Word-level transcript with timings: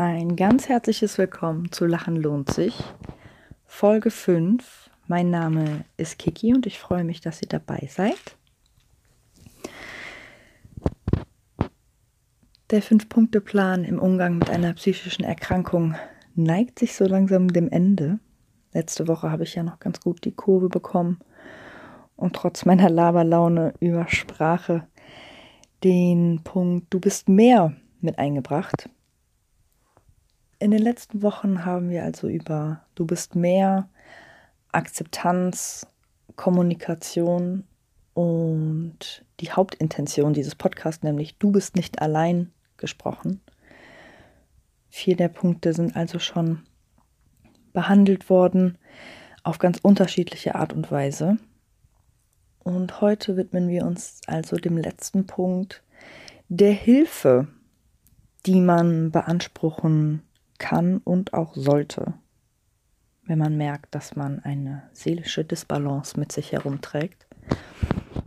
Ein 0.00 0.36
ganz 0.36 0.68
herzliches 0.68 1.18
Willkommen 1.18 1.72
zu 1.72 1.84
Lachen 1.84 2.14
lohnt 2.14 2.52
sich. 2.52 2.84
Folge 3.66 4.12
5. 4.12 4.90
Mein 5.08 5.28
Name 5.30 5.84
ist 5.96 6.20
Kiki 6.20 6.54
und 6.54 6.66
ich 6.66 6.78
freue 6.78 7.02
mich, 7.02 7.20
dass 7.20 7.42
ihr 7.42 7.48
dabei 7.48 7.88
seid. 7.90 8.36
Der 12.70 12.80
Fünf-Punkte-Plan 12.80 13.82
im 13.82 13.98
Umgang 13.98 14.38
mit 14.38 14.48
einer 14.50 14.72
psychischen 14.74 15.24
Erkrankung 15.24 15.96
neigt 16.36 16.78
sich 16.78 16.94
so 16.94 17.04
langsam 17.04 17.52
dem 17.52 17.68
Ende. 17.68 18.20
Letzte 18.72 19.08
Woche 19.08 19.32
habe 19.32 19.42
ich 19.42 19.56
ja 19.56 19.64
noch 19.64 19.80
ganz 19.80 19.98
gut 19.98 20.24
die 20.24 20.30
Kurve 20.30 20.68
bekommen 20.68 21.18
und 22.14 22.36
trotz 22.36 22.64
meiner 22.64 22.88
Laberlaune 22.88 23.74
über 23.80 24.06
Sprache 24.06 24.86
den 25.82 26.42
Punkt 26.44 26.86
Du 26.90 27.00
bist 27.00 27.28
mehr 27.28 27.74
mit 28.00 28.16
eingebracht. 28.20 28.88
In 30.60 30.72
den 30.72 30.82
letzten 30.82 31.22
Wochen 31.22 31.64
haben 31.64 31.88
wir 31.88 32.02
also 32.02 32.28
über 32.28 32.82
Du 32.96 33.06
bist 33.06 33.36
mehr, 33.36 33.88
Akzeptanz, 34.72 35.86
Kommunikation 36.34 37.62
und 38.12 39.24
die 39.38 39.52
Hauptintention 39.52 40.32
dieses 40.32 40.56
Podcasts, 40.56 41.04
nämlich 41.04 41.38
Du 41.38 41.52
bist 41.52 41.76
nicht 41.76 42.02
allein, 42.02 42.50
gesprochen. 42.76 43.40
Vier 44.88 45.14
der 45.14 45.28
Punkte 45.28 45.72
sind 45.72 45.94
also 45.94 46.18
schon 46.18 46.64
behandelt 47.72 48.28
worden 48.28 48.78
auf 49.44 49.58
ganz 49.58 49.78
unterschiedliche 49.80 50.56
Art 50.56 50.72
und 50.72 50.90
Weise. 50.90 51.36
Und 52.58 53.00
heute 53.00 53.36
widmen 53.36 53.68
wir 53.68 53.86
uns 53.86 54.22
also 54.26 54.56
dem 54.56 54.76
letzten 54.76 55.26
Punkt 55.26 55.84
der 56.48 56.72
Hilfe, 56.72 57.46
die 58.44 58.60
man 58.60 59.12
beanspruchen 59.12 60.22
kann 60.58 60.98
und 60.98 61.34
auch 61.34 61.54
sollte, 61.54 62.14
wenn 63.24 63.38
man 63.38 63.56
merkt, 63.56 63.94
dass 63.94 64.16
man 64.16 64.40
eine 64.40 64.82
seelische 64.92 65.44
Disbalance 65.44 66.18
mit 66.18 66.32
sich 66.32 66.52
herumträgt. 66.52 67.26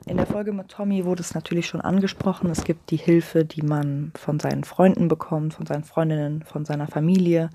In 0.06 0.17
der 0.17 0.25
Folge 0.25 0.52
mit 0.52 0.69
Tommy 0.69 1.06
wurde 1.06 1.22
es 1.22 1.36
natürlich 1.36 1.67
schon 1.67 1.81
angesprochen. 1.81 2.50
Es 2.50 2.64
gibt 2.64 2.89
die 2.91 2.97
Hilfe, 2.97 3.45
die 3.45 3.61
man 3.61 4.11
von 4.16 4.39
seinen 4.39 4.64
Freunden 4.64 5.08
bekommt, 5.08 5.53
von 5.53 5.66
seinen 5.66 5.83
Freundinnen, 5.83 6.44
von 6.44 6.66
seiner 6.66 6.88
Familie, 6.88 7.50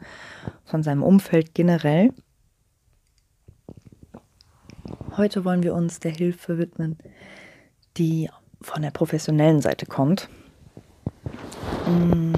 von 0.65 0.83
seinem 0.83 1.03
Umfeld 1.03 1.55
generell. 1.55 2.13
Heute 5.17 5.45
wollen 5.45 5.63
wir 5.63 5.75
uns 5.75 5.99
der 5.99 6.13
Hilfe 6.13 6.59
widmen, 6.59 6.99
die 7.97 8.31
von 8.61 8.83
der 8.83 8.91
professionellen 8.91 9.61
Seite 9.61 9.87
kommt. 9.87 10.29
Mm, 11.87 12.36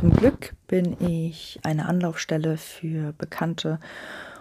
zum 0.00 0.16
Glück 0.16 0.54
bin 0.66 0.96
ich 0.98 1.60
eine 1.62 1.86
Anlaufstelle 1.86 2.56
für 2.56 3.12
Bekannte 3.12 3.78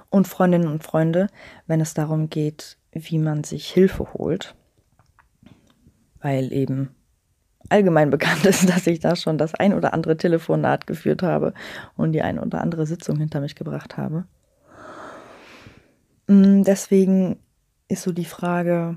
und 0.10 0.26
Freundinnen 0.26 0.70
und 0.70 0.86
Freunde, 0.86 1.28
wenn 1.68 1.82
es 1.82 1.94
darum 1.94 2.30
geht, 2.30 2.78
wie 2.94 3.18
man 3.18 3.44
sich 3.44 3.70
Hilfe 3.70 4.14
holt. 4.14 4.56
Weil 6.22 6.54
eben 6.54 6.96
allgemein 7.68 8.10
bekannt 8.10 8.46
ist, 8.46 8.70
dass 8.70 8.88
ich 8.88 9.02
da 9.02 9.18
schon 9.18 9.38
das 9.38 9.54
ein 9.54 9.74
oder 9.74 9.94
andere 9.94 10.16
Telefonat 10.16 10.88
geführt 10.88 11.24
habe 11.24 11.54
und 11.98 12.14
die 12.14 12.22
ein 12.22 12.40
oder 12.40 12.62
andere 12.62 12.86
Sitzung 12.86 13.18
hinter 13.18 13.42
mich 13.42 13.56
gebracht 13.56 13.98
habe. 13.98 14.24
Mm, 16.28 16.64
deswegen 16.64 17.38
ist 17.90 18.04
so 18.04 18.14
die 18.14 18.24
Frage, 18.24 18.96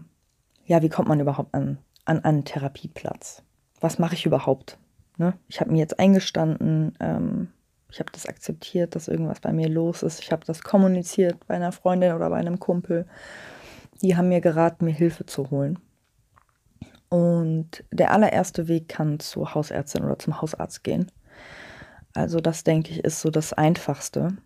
ja, 0.64 0.80
wie 0.80 0.90
kommt 0.90 1.08
man 1.08 1.18
überhaupt 1.18 1.54
an, 1.54 1.78
an 2.04 2.24
einen 2.24 2.44
Therapieplatz? 2.44 3.42
Was 3.80 3.98
mache 3.98 4.14
ich 4.14 4.26
überhaupt? 4.26 4.78
Ne? 5.22 5.34
Ich 5.46 5.60
habe 5.60 5.70
mir 5.70 5.78
jetzt 5.78 6.00
eingestanden, 6.00 6.96
ähm, 6.98 7.48
ich 7.88 8.00
habe 8.00 8.10
das 8.10 8.26
akzeptiert, 8.26 8.96
dass 8.96 9.06
irgendwas 9.06 9.38
bei 9.38 9.52
mir 9.52 9.68
los 9.68 10.02
ist. 10.02 10.18
Ich 10.18 10.32
habe 10.32 10.44
das 10.44 10.62
kommuniziert 10.62 11.46
bei 11.46 11.54
einer 11.54 11.70
Freundin 11.70 12.14
oder 12.14 12.28
bei 12.28 12.38
einem 12.38 12.58
Kumpel. 12.58 13.06
Die 14.00 14.16
haben 14.16 14.28
mir 14.28 14.40
geraten, 14.40 14.84
mir 14.84 14.92
Hilfe 14.92 15.24
zu 15.26 15.50
holen. 15.52 15.78
Und 17.08 17.84
der 17.92 18.10
allererste 18.10 18.66
Weg 18.66 18.88
kann 18.88 19.20
zur 19.20 19.54
Hausärztin 19.54 20.02
oder 20.02 20.18
zum 20.18 20.40
Hausarzt 20.40 20.82
gehen. 20.82 21.12
Also 22.14 22.40
das 22.40 22.64
denke 22.64 22.90
ich 22.90 23.04
ist 23.04 23.20
so 23.20 23.30
das 23.30 23.52
Einfachste. 23.52 24.36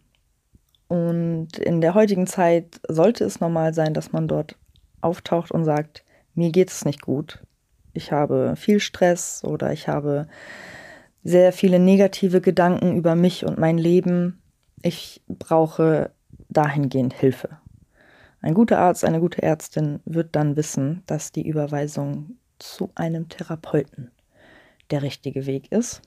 Und 0.89 1.57
in 1.57 1.81
der 1.81 1.95
heutigen 1.95 2.27
Zeit 2.27 2.81
sollte 2.87 3.25
es 3.25 3.41
normal 3.41 3.73
sein, 3.73 3.95
dass 3.95 4.13
man 4.13 4.29
dort 4.29 4.59
auftaucht 5.01 5.53
und 5.53 5.65
sagt, 5.65 6.05
mir 6.35 6.51
geht 6.51 6.71
es 6.71 6.85
nicht 6.85 7.01
gut 7.01 7.46
ich 7.97 8.13
habe 8.13 8.55
viel 8.57 8.81
Stress 8.81 9.43
oder 9.45 9.73
ich 9.73 9.89
habe 9.89 10.29
sehr 11.25 11.53
viele 11.53 11.79
negative 11.79 12.41
Gedanken 12.41 12.97
über 12.97 13.15
mich 13.15 13.45
und 13.45 13.59
mein 13.59 13.79
Leben. 13.79 14.41
Ich 14.83 15.23
brauche 15.29 16.11
dahingehend 16.49 17.15
Hilfe. 17.15 17.59
Ein 18.41 18.55
guter 18.55 18.79
Arzt, 18.79 19.05
eine 19.05 19.21
gute 19.21 19.43
Ärztin 19.43 20.01
wird 20.05 20.37
dann 20.37 20.57
wissen, 20.57 21.03
dass 21.07 21.33
die 21.33 21.49
Überweisung 21.49 22.37
zu 22.59 22.91
einem 22.95 23.29
Therapeuten 23.29 24.13
der 24.91 25.03
richtige 25.03 25.47
Weg 25.47 25.73
ist. 25.73 26.03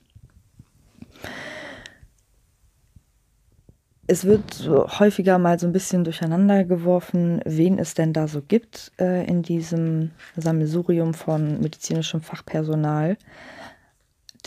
Es 4.10 4.24
wird 4.24 4.52
so 4.52 4.88
häufiger 4.98 5.38
mal 5.38 5.60
so 5.60 5.68
ein 5.68 5.72
bisschen 5.72 6.02
durcheinander 6.02 6.64
geworfen, 6.64 7.40
wen 7.44 7.78
es 7.78 7.94
denn 7.94 8.12
da 8.12 8.26
so 8.26 8.42
gibt 8.42 8.90
äh, 8.98 9.24
in 9.24 9.42
diesem 9.42 10.10
Sammelsurium 10.36 11.14
von 11.14 11.60
medizinischem 11.60 12.20
Fachpersonal. 12.20 13.16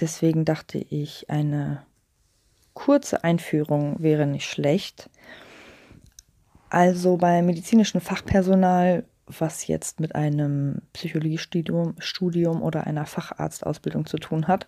Deswegen 0.01 0.43
dachte 0.43 0.79
ich, 0.79 1.29
eine 1.29 1.81
kurze 2.73 3.23
Einführung 3.23 3.95
wäre 3.99 4.27
nicht 4.27 4.49
schlecht. 4.49 5.09
Also 6.69 7.15
bei 7.15 7.41
medizinischem 7.41 8.01
Fachpersonal, 8.01 9.05
was 9.27 9.67
jetzt 9.67 10.01
mit 10.01 10.13
einem 10.13 10.81
Psychologiestudium 10.91 11.95
Studium 11.99 12.61
oder 12.61 12.85
einer 12.85 13.05
Facharztausbildung 13.05 14.07
zu 14.07 14.17
tun 14.17 14.49
hat, 14.49 14.67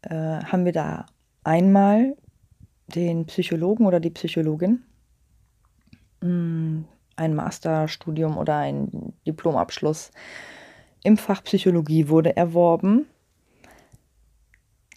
äh, 0.00 0.14
haben 0.14 0.64
wir 0.64 0.72
da 0.72 1.04
einmal 1.44 2.16
den 2.88 3.26
Psychologen 3.26 3.86
oder 3.86 4.00
die 4.00 4.10
Psychologin, 4.10 4.82
mm, 6.20 6.82
ein 7.16 7.34
Masterstudium 7.34 8.36
oder 8.36 8.56
ein 8.56 9.14
Diplomabschluss 9.26 10.10
im 11.06 11.16
Fach 11.16 11.44
Psychologie 11.44 12.08
wurde 12.08 12.36
erworben. 12.36 13.06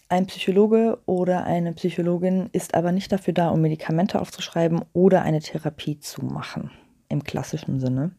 Ein 0.08 0.26
Psychologe 0.26 0.98
oder 1.06 1.44
eine 1.44 1.72
Psychologin 1.72 2.48
ist 2.50 2.74
aber 2.74 2.90
nicht 2.90 3.12
dafür 3.12 3.32
da, 3.32 3.50
um 3.50 3.60
Medikamente 3.60 4.20
aufzuschreiben 4.20 4.84
oder 4.92 5.22
eine 5.22 5.38
Therapie 5.38 6.00
zu 6.00 6.24
machen, 6.24 6.72
im 7.08 7.22
klassischen 7.22 7.78
Sinne. 7.78 8.10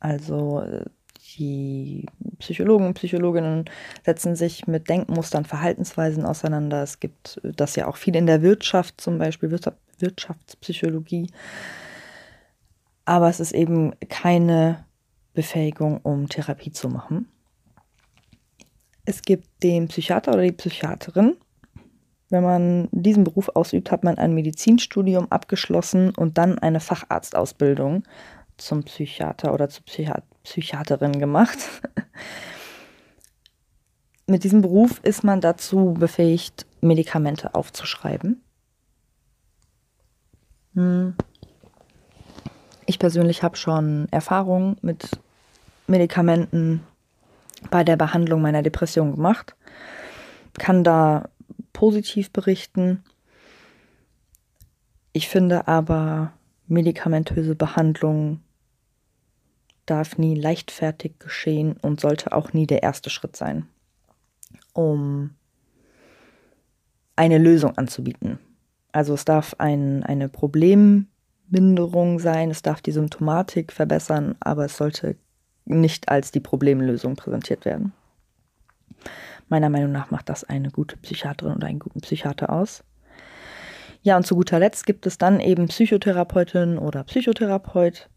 Also 0.00 0.62
äh, 0.62 0.86
die 1.36 2.06
Psychologen 2.38 2.86
und 2.86 2.94
Psychologinnen 2.94 3.64
setzen 4.04 4.36
sich 4.36 4.66
mit 4.66 4.88
Denkmustern, 4.88 5.44
Verhaltensweisen 5.44 6.24
auseinander. 6.24 6.82
Es 6.82 7.00
gibt 7.00 7.40
das 7.42 7.76
ja 7.76 7.86
auch 7.86 7.96
viel 7.96 8.16
in 8.16 8.26
der 8.26 8.42
Wirtschaft, 8.42 9.00
zum 9.00 9.18
Beispiel 9.18 9.50
Wirtschaftspsychologie. 9.98 11.28
Aber 13.04 13.28
es 13.28 13.40
ist 13.40 13.52
eben 13.52 13.92
keine 14.08 14.84
Befähigung, 15.34 15.98
um 16.02 16.28
Therapie 16.28 16.72
zu 16.72 16.88
machen. 16.88 17.28
Es 19.04 19.22
gibt 19.22 19.46
den 19.62 19.88
Psychiater 19.88 20.32
oder 20.32 20.42
die 20.42 20.52
Psychiaterin. 20.52 21.36
Wenn 22.30 22.42
man 22.42 22.88
diesen 22.92 23.24
Beruf 23.24 23.48
ausübt, 23.54 23.90
hat 23.90 24.04
man 24.04 24.18
ein 24.18 24.34
Medizinstudium 24.34 25.32
abgeschlossen 25.32 26.10
und 26.14 26.36
dann 26.36 26.58
eine 26.58 26.80
Facharztausbildung 26.80 28.02
zum 28.58 28.84
Psychiater 28.84 29.54
oder 29.54 29.68
zur 29.68 29.84
Psychiat 29.84 30.24
Psychiaterin 30.44 31.18
gemacht. 31.18 31.58
Mit 34.26 34.44
diesem 34.44 34.60
Beruf 34.60 35.00
ist 35.02 35.24
man 35.24 35.40
dazu 35.40 35.94
befähigt, 35.98 36.66
Medikamente 36.80 37.54
aufzuschreiben. 37.54 38.42
Hm. 40.74 41.14
Ich 42.86 42.98
persönlich 42.98 43.42
habe 43.42 43.56
schon 43.56 44.06
Erfahrung 44.10 44.76
mit 44.80 45.10
Medikamenten 45.86 46.82
bei 47.70 47.84
der 47.84 47.96
Behandlung 47.96 48.40
meiner 48.40 48.62
Depression 48.62 49.14
gemacht, 49.14 49.56
kann 50.58 50.84
da 50.84 51.28
positiv 51.72 52.30
berichten. 52.30 53.02
Ich 55.12 55.28
finde 55.28 55.68
aber 55.68 56.32
medikamentöse 56.66 57.54
Behandlung 57.54 58.40
darf 59.90 60.18
nie 60.18 60.34
leichtfertig 60.34 61.18
geschehen 61.18 61.76
und 61.80 62.00
sollte 62.00 62.32
auch 62.32 62.52
nie 62.52 62.66
der 62.66 62.82
erste 62.82 63.10
Schritt 63.10 63.36
sein, 63.36 63.66
um 64.72 65.30
eine 67.16 67.38
Lösung 67.38 67.76
anzubieten. 67.76 68.38
Also 68.92 69.14
es 69.14 69.24
darf 69.24 69.54
ein, 69.58 70.02
eine 70.04 70.28
Problemminderung 70.28 72.18
sein, 72.18 72.50
es 72.50 72.62
darf 72.62 72.80
die 72.80 72.92
Symptomatik 72.92 73.72
verbessern, 73.72 74.36
aber 74.40 74.64
es 74.64 74.76
sollte 74.76 75.16
nicht 75.64 76.08
als 76.08 76.32
die 76.32 76.40
Problemlösung 76.40 77.16
präsentiert 77.16 77.64
werden. 77.64 77.92
Meiner 79.48 79.70
Meinung 79.70 79.92
nach 79.92 80.10
macht 80.10 80.28
das 80.28 80.44
eine 80.44 80.70
gute 80.70 80.96
Psychiaterin 80.96 81.56
oder 81.56 81.66
einen 81.66 81.78
guten 81.78 82.00
Psychiater 82.00 82.50
aus. 82.50 82.84
Ja, 84.02 84.16
und 84.16 84.26
zu 84.26 84.36
guter 84.36 84.58
Letzt 84.58 84.86
gibt 84.86 85.06
es 85.06 85.18
dann 85.18 85.40
eben 85.40 85.68
Psychotherapeutin 85.68 86.78
oder 86.78 87.04
Psychotherapeut. 87.04 88.08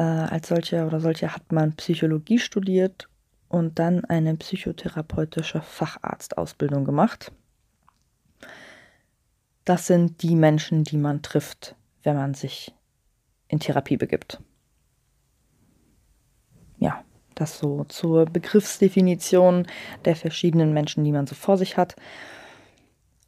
Äh, 0.00 0.02
als 0.02 0.48
solcher 0.48 0.86
oder 0.86 0.98
solcher 0.98 1.34
hat 1.34 1.52
man 1.52 1.76
Psychologie 1.76 2.38
studiert 2.38 3.10
und 3.50 3.78
dann 3.78 4.02
eine 4.06 4.34
psychotherapeutische 4.34 5.60
Facharztausbildung 5.60 6.86
gemacht. 6.86 7.32
Das 9.66 9.86
sind 9.86 10.22
die 10.22 10.36
Menschen, 10.36 10.84
die 10.84 10.96
man 10.96 11.20
trifft, 11.20 11.76
wenn 12.02 12.16
man 12.16 12.32
sich 12.32 12.74
in 13.48 13.60
Therapie 13.60 13.98
begibt. 13.98 14.40
Ja, 16.78 17.04
das 17.34 17.58
so 17.58 17.84
zur 17.84 18.24
Begriffsdefinition 18.24 19.66
der 20.06 20.16
verschiedenen 20.16 20.72
Menschen, 20.72 21.04
die 21.04 21.12
man 21.12 21.26
so 21.26 21.34
vor 21.34 21.58
sich 21.58 21.76
hat. 21.76 21.94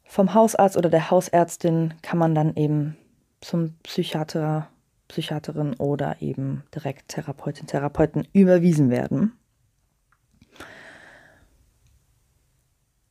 Vom 0.05 0.33
Hausarzt 0.33 0.75
oder 0.75 0.89
der 0.89 1.11
Hausärztin 1.11 1.93
kann 2.01 2.17
man 2.17 2.33
dann 2.33 2.55
eben 2.55 2.97
zum 3.41 3.75
Psychiater, 3.83 4.69
Psychiaterin 5.07 5.75
oder 5.75 6.21
eben 6.21 6.63
direkt 6.73 7.09
Therapeutin, 7.09 7.67
Therapeuten 7.67 8.27
überwiesen 8.33 8.89
werden. 8.89 9.33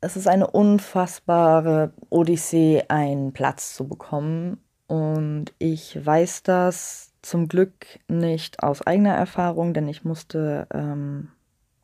Es 0.01 0.17
ist 0.17 0.27
eine 0.27 0.49
unfassbare 0.49 1.93
Odyssee, 2.11 2.85
einen 2.89 3.33
Platz 3.33 3.75
zu 3.75 3.87
bekommen. 3.87 4.61
Und 4.89 5.53
ich 5.59 6.05
weiß 6.05 6.43
das 6.43 7.13
zum 7.23 7.47
Glück 7.47 8.01
nicht 8.09 8.63
aus 8.63 8.83
eigener 8.85 9.15
Erfahrung, 9.15 9.75
denn 9.75 9.89
ich 9.89 10.05
musste 10.05 10.67
ähm, 10.75 11.29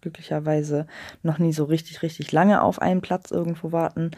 glücklicherweise 0.00 0.86
noch 1.22 1.38
nie 1.38 1.52
so 1.52 1.64
richtig, 1.64 2.02
richtig 2.02 2.32
lange 2.32 2.62
auf 2.62 2.82
einen 2.82 3.00
Platz 3.00 3.30
irgendwo 3.30 3.70
warten. 3.70 4.10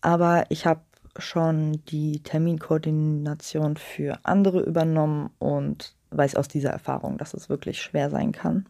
Aber 0.00 0.44
ich 0.50 0.66
habe 0.66 0.82
schon 1.18 1.82
die 1.88 2.22
Terminkoordination 2.22 3.76
für 3.76 4.18
andere 4.22 4.60
übernommen 4.60 5.30
und 5.38 5.94
weiß 6.10 6.36
aus 6.36 6.48
dieser 6.48 6.70
Erfahrung, 6.70 7.18
dass 7.18 7.34
es 7.34 7.48
wirklich 7.48 7.80
schwer 7.82 8.10
sein 8.10 8.32
kann. 8.32 8.66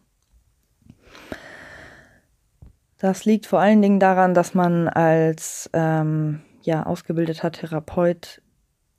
Das 2.97 3.25
liegt 3.25 3.45
vor 3.45 3.59
allen 3.59 3.81
Dingen 3.81 3.99
daran, 3.99 4.33
dass 4.33 4.53
man 4.53 4.87
als 4.87 5.69
ähm, 5.73 6.41
ja, 6.61 6.85
ausgebildeter 6.85 7.51
Therapeut 7.51 8.41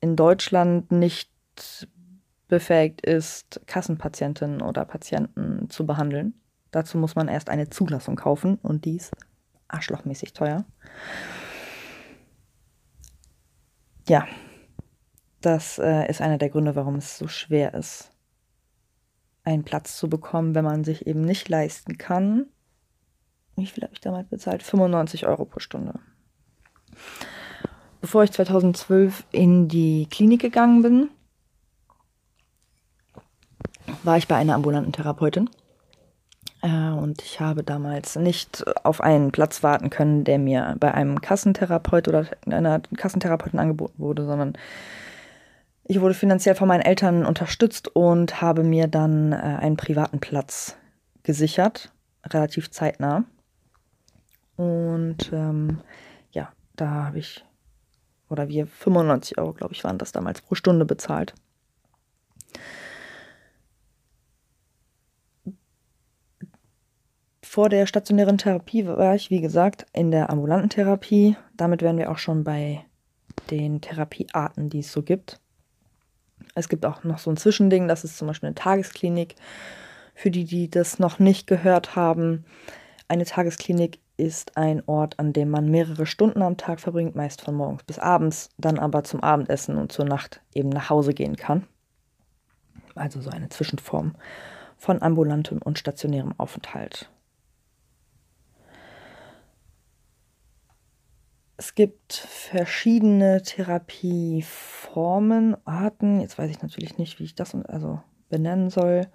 in 0.01 0.17
Deutschland 0.17 0.93
nicht 0.93 1.31
befähigt 2.49 3.01
ist, 3.01 3.61
Kassenpatientinnen 3.67 4.63
oder 4.63 4.85
Patienten 4.85 5.69
zu 5.71 5.87
behandeln. 5.87 6.35
Dazu 6.71 6.99
muss 6.99 7.15
man 7.15 7.29
erst 7.29 7.49
eine 7.49 7.71
Zulassung 7.71 8.17
kaufen 8.17 8.57
und 8.63 8.85
die 8.85 8.97
ist 8.97 9.13
arschlochmäßig 9.69 10.33
teuer. 10.33 10.65
Ja, 14.09 14.27
das 15.41 15.79
äh, 15.79 16.09
ist 16.09 16.21
einer 16.21 16.39
der 16.39 16.51
Gründe, 16.51 16.77
warum 16.77 16.97
es 16.97 17.19
so 17.19 17.29
schwer 17.29 17.75
ist, 17.75 18.11
einen 19.45 19.65
Platz 19.65 19.97
zu 19.97 20.09
bekommen, 20.09 20.55
wenn 20.55 20.65
man 20.65 20.85
sich 20.85 21.07
eben 21.07 21.23
nicht 21.23 21.49
leisten 21.49 21.99
kann. 21.99 22.47
Wie 23.57 23.67
viel 23.67 23.83
habe 23.83 23.95
ich 23.95 24.01
damals 24.01 24.29
bezahlt? 24.29 24.63
95 24.63 25.27
Euro 25.27 25.45
pro 25.45 25.61
Stunde. 25.61 25.99
Bevor 28.01 28.23
ich 28.23 28.33
2012 28.33 29.25
in 29.33 29.69
die 29.69 30.07
Klinik 30.11 30.41
gegangen 30.41 30.83
bin, 30.83 31.11
war 34.05 34.19
ich 34.19 34.29
bei 34.29 34.37
einer 34.37 34.55
ambulanten 34.55 34.93
Therapeutin. 34.93 35.51
Äh, 36.67 36.91
und 36.91 37.23
ich 37.23 37.41
habe 37.41 37.63
damals 37.63 38.17
nicht 38.17 38.65
auf 38.85 39.01
einen 39.01 39.31
Platz 39.31 39.63
warten 39.63 39.91
können, 39.91 40.25
der 40.25 40.39
mir 40.39 40.77
bei 40.81 40.93
einem 40.93 41.21
Kassentherapeut 41.21 42.09
oder 42.09 42.27
einer 42.47 42.81
Kassentherapeutin 42.97 43.61
angeboten 43.61 43.95
wurde, 43.99 44.27
sondern 44.27 44.55
ich 45.85 46.01
wurde 46.01 46.15
finanziell 46.15 46.57
von 46.57 46.67
meinen 46.67 46.81
Eltern 46.81 47.25
unterstützt 47.25 47.95
und 47.95 48.41
habe 48.41 48.65
mir 48.65 48.89
dann 48.89 49.33
äh, 49.33 49.37
einen 49.37 49.77
privaten 49.77 50.19
Platz 50.19 50.77
gesichert, 51.23 51.93
relativ 52.27 52.73
zeitnah. 52.73 53.25
Und 54.57 55.31
ähm, 55.33 55.81
ja, 56.33 56.51
da 56.75 56.89
habe 56.89 57.19
ich, 57.19 57.45
oder 58.29 58.49
wir 58.49 58.67
95 58.67 59.39
Euro, 59.39 59.53
glaube 59.53 59.75
ich, 59.75 59.85
waren 59.85 59.99
das 59.99 60.11
damals 60.11 60.41
pro 60.41 60.57
Stunde 60.57 60.85
bezahlt. 60.85 61.35
Vor 67.49 67.71
der 67.71 67.87
stationären 67.87 68.37
Therapie 68.37 68.87
war 68.87 69.15
ich, 69.15 69.31
wie 69.31 69.41
gesagt, 69.41 69.87
in 69.95 70.11
der 70.11 70.29
ambulanten 70.29 70.69
Therapie. 70.69 71.37
Damit 71.57 71.81
wären 71.81 71.97
wir 71.97 72.11
auch 72.11 72.19
schon 72.19 72.45
bei 72.45 72.85
den 73.51 73.81
Therapiearten, 73.81 74.69
die 74.69 74.81
es 74.81 74.93
so 74.93 75.03
gibt. 75.03 75.41
Es 76.55 76.69
gibt 76.69 76.85
auch 76.85 77.03
noch 77.03 77.19
so 77.19 77.31
ein 77.31 77.39
Zwischending, 77.39 77.89
das 77.89 78.05
ist 78.05 78.19
zum 78.19 78.27
Beispiel 78.27 78.49
eine 78.49 78.57
Tagesklinik. 78.57 79.37
Für 80.15 80.31
die, 80.31 80.45
die 80.45 80.69
das 80.69 80.99
noch 80.99 81.19
nicht 81.19 81.47
gehört 81.47 81.97
haben, 81.97 82.45
eine 83.09 83.25
Tagesklinik 83.25 84.01
ist 84.19 84.59
ein 84.59 84.83
Ort, 84.87 85.19
an 85.19 85.33
dem 85.33 85.49
man 85.49 85.71
mehrere 85.71 86.05
Stunden 86.05 86.43
am 86.43 86.59
Tag 86.59 86.81
verbringt, 86.81 87.15
meist 87.15 87.41
von 87.41 87.55
morgens 87.55 87.85
bis 87.85 87.99
abends, 87.99 88.51
dann 88.59 88.79
aber 88.79 89.03
zum 89.05 89.23
Abendessen 89.23 89.79
und 89.79 89.93
zur 89.93 90.05
Nacht 90.05 90.43
eben 90.53 90.69
nach 90.69 90.91
Hause 90.91 91.15
gehen 91.15 91.37
kann. 91.37 91.65
Also 92.97 93.23
so 93.23 93.31
eine 93.31 93.49
Zwischenform 93.49 94.15
von 94.77 95.01
ambulantem 95.01 95.59
und 95.63 95.79
stationärem 95.79 96.35
Aufenthalt. 96.39 97.09
Es 101.59 101.75
gibt 101.75 102.13
verschiedene 102.13 103.41
Therapieformen, 103.43 105.57
Arten. 105.67 106.21
Jetzt 106.21 106.37
weiß 106.39 106.51
ich 106.51 106.61
natürlich 106.61 106.99
nicht, 106.99 107.19
wie 107.19 107.25
ich 107.25 107.35
das 107.35 107.55
also 107.55 108.03
benennen 108.29 108.69
soll. 108.69 109.07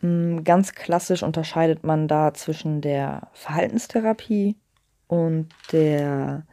Hm, 0.00 0.44
ganz 0.44 0.72
klassisch 0.72 1.22
unterscheidet 1.22 1.82
man 1.84 2.08
da 2.08 2.34
zwischen 2.34 2.82
der 2.82 3.28
Verhaltenstherapie 3.32 4.58
und 5.06 5.48
der 5.72 6.44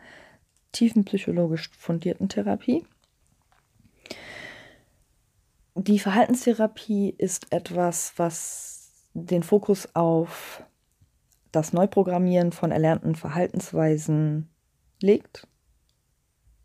tiefenpsychologisch 0.72 1.70
fundierten 1.78 2.30
Therapie. 2.30 2.86
Die 5.76 6.00
Verhaltenstherapie 6.00 7.14
ist 7.18 7.52
etwas, 7.52 8.14
was 8.18 9.10
den 9.14 9.44
Fokus 9.44 9.96
auf 9.96 10.64
das 11.52 11.74
Neuprogrammieren 11.74 12.52
von 12.52 12.72
erlernten 12.72 13.16
Verhaltensweisen 13.16 14.50
legt 15.02 15.48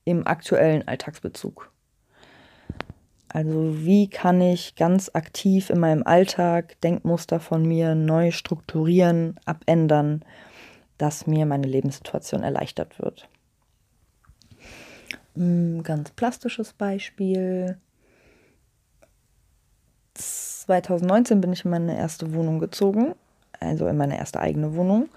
im 0.05 0.27
aktuellen 0.27 0.87
Alltagsbezug. 0.87 1.71
Also 3.29 3.85
wie 3.85 4.09
kann 4.09 4.41
ich 4.41 4.77
ganz 4.77 5.11
aktiv 5.13 5.71
in 5.71 5.81
meinem 5.81 6.05
Alltag 6.05 6.81
Denkmuster 6.83 7.41
von 7.41 7.67
mir 7.67 7.97
neu 7.97 8.31
strukturieren, 8.31 9.41
abändern, 9.45 10.25
dass 10.99 11.27
mir 11.27 11.45
meine 11.45 11.67
Lebenssituation 11.67 12.45
erleichtert 12.45 13.01
wird. 13.01 13.29
Ein 15.37 15.83
ganz 15.83 16.13
plastisches 16.13 16.73
Beispiel. 16.75 17.77
2019 20.15 21.41
bin 21.41 21.53
ich 21.53 21.65
in 21.65 21.73
meine 21.73 21.99
erste 21.99 22.33
Wohnung 22.35 22.61
gezogen, 22.61 23.17
also 23.59 23.89
in 23.89 23.97
meine 23.97 24.17
erste 24.17 24.41
eigene 24.41 24.77
Wohnung, 24.77 25.09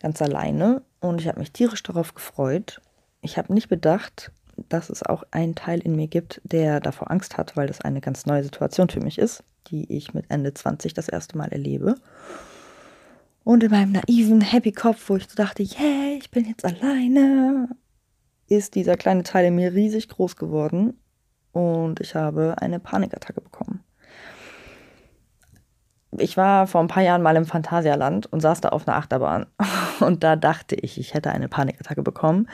ganz 0.00 0.22
alleine 0.22 0.82
und 1.04 1.20
ich 1.20 1.28
habe 1.28 1.38
mich 1.38 1.52
tierisch 1.52 1.82
darauf 1.82 2.14
gefreut. 2.14 2.80
Ich 3.20 3.36
habe 3.36 3.52
nicht 3.52 3.68
bedacht, 3.68 4.32
dass 4.68 4.88
es 4.88 5.02
auch 5.02 5.22
einen 5.30 5.54
Teil 5.54 5.80
in 5.80 5.96
mir 5.96 6.08
gibt, 6.08 6.40
der 6.44 6.80
davor 6.80 7.10
Angst 7.10 7.36
hat, 7.36 7.56
weil 7.56 7.66
das 7.66 7.80
eine 7.82 8.00
ganz 8.00 8.24
neue 8.24 8.42
Situation 8.42 8.88
für 8.88 9.00
mich 9.00 9.18
ist, 9.18 9.44
die 9.66 9.92
ich 9.92 10.14
mit 10.14 10.26
Ende 10.30 10.54
20 10.54 10.94
das 10.94 11.08
erste 11.08 11.36
Mal 11.36 11.52
erlebe. 11.52 11.96
Und 13.42 13.62
in 13.62 13.70
meinem 13.70 13.92
naiven 13.92 14.40
Happy 14.40 14.72
Kopf, 14.72 15.10
wo 15.10 15.16
ich 15.16 15.28
so 15.28 15.34
dachte, 15.34 15.62
yeah, 15.62 16.16
ich 16.16 16.30
bin 16.30 16.46
jetzt 16.46 16.64
alleine, 16.64 17.68
ist 18.48 18.74
dieser 18.74 18.96
kleine 18.96 19.24
Teil 19.24 19.46
in 19.46 19.56
mir 19.56 19.74
riesig 19.74 20.08
groß 20.08 20.36
geworden 20.36 20.98
und 21.52 22.00
ich 22.00 22.14
habe 22.14 22.56
eine 22.58 22.80
Panikattacke 22.80 23.42
bekommen 23.42 23.83
ich 26.18 26.36
war 26.36 26.66
vor 26.66 26.80
ein 26.80 26.88
paar 26.88 27.02
Jahren 27.02 27.22
mal 27.22 27.36
im 27.36 27.46
Phantasialand 27.46 28.26
und 28.32 28.40
saß 28.40 28.60
da 28.60 28.70
auf 28.70 28.86
einer 28.86 28.96
Achterbahn. 28.96 29.46
Und 30.00 30.24
da 30.24 30.34
dachte 30.34 30.74
ich, 30.74 30.98
ich 30.98 31.14
hätte 31.14 31.30
eine 31.30 31.48
Panikattacke 31.48 32.02
bekommen. 32.02 32.48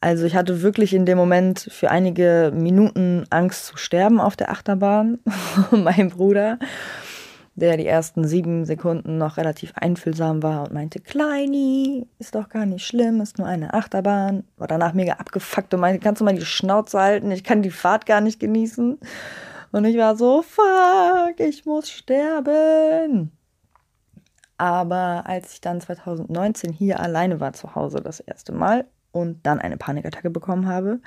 Also 0.00 0.24
ich 0.24 0.34
hatte 0.34 0.62
wirklich 0.62 0.94
in 0.94 1.06
dem 1.06 1.16
Moment 1.16 1.68
für 1.70 1.90
einige 1.90 2.50
Minuten 2.52 3.24
Angst 3.30 3.66
zu 3.66 3.76
sterben 3.76 4.20
auf 4.20 4.36
der 4.36 4.50
Achterbahn. 4.50 5.18
mein 5.70 6.10
Bruder, 6.10 6.58
der 7.54 7.76
die 7.76 7.86
ersten 7.86 8.26
sieben 8.26 8.64
Sekunden 8.64 9.18
noch 9.18 9.36
relativ 9.36 9.72
einfühlsam 9.76 10.42
war 10.42 10.64
und 10.64 10.72
meinte, 10.72 10.98
Kleini, 10.98 12.06
ist 12.18 12.34
doch 12.34 12.48
gar 12.48 12.66
nicht 12.66 12.84
schlimm, 12.84 13.20
ist 13.20 13.38
nur 13.38 13.46
eine 13.46 13.74
Achterbahn. 13.74 14.42
War 14.56 14.66
danach 14.66 14.94
mega 14.94 15.14
abgefuckt 15.14 15.72
und 15.74 15.80
meinte, 15.80 16.02
kannst 16.02 16.20
du 16.20 16.24
mal 16.24 16.34
die 16.34 16.44
Schnauze 16.44 16.98
halten, 16.98 17.30
ich 17.30 17.44
kann 17.44 17.62
die 17.62 17.70
Fahrt 17.70 18.06
gar 18.06 18.20
nicht 18.20 18.40
genießen. 18.40 18.98
Und 19.72 19.84
ich 19.84 19.96
war 19.96 20.16
so, 20.16 20.42
fuck, 20.42 21.38
ich 21.38 21.66
muss 21.66 21.90
sterben. 21.90 23.32
Aber 24.58 25.24
als 25.26 25.54
ich 25.54 25.60
dann 25.60 25.80
2019 25.80 26.72
hier 26.72 27.00
alleine 27.00 27.40
war 27.40 27.52
zu 27.52 27.74
Hause 27.74 28.00
das 28.00 28.20
erste 28.20 28.52
Mal, 28.52 28.86
und 29.12 29.46
dann 29.46 29.60
eine 29.60 29.76
Panikattacke 29.76 30.30
bekommen 30.30 30.66
habe, 30.66 31.00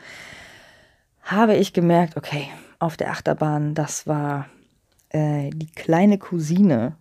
habe 1.23 1.55
ich 1.55 1.73
gemerkt, 1.73 2.15
okay, 2.15 2.47
auf 2.79 2.97
der 2.97 3.09
Achterbahn, 3.09 3.73
das 3.73 4.07
war 4.07 4.47
äh, 5.09 5.49
die 5.49 5.71
kleine 5.71 6.17
Cousine 6.17 6.95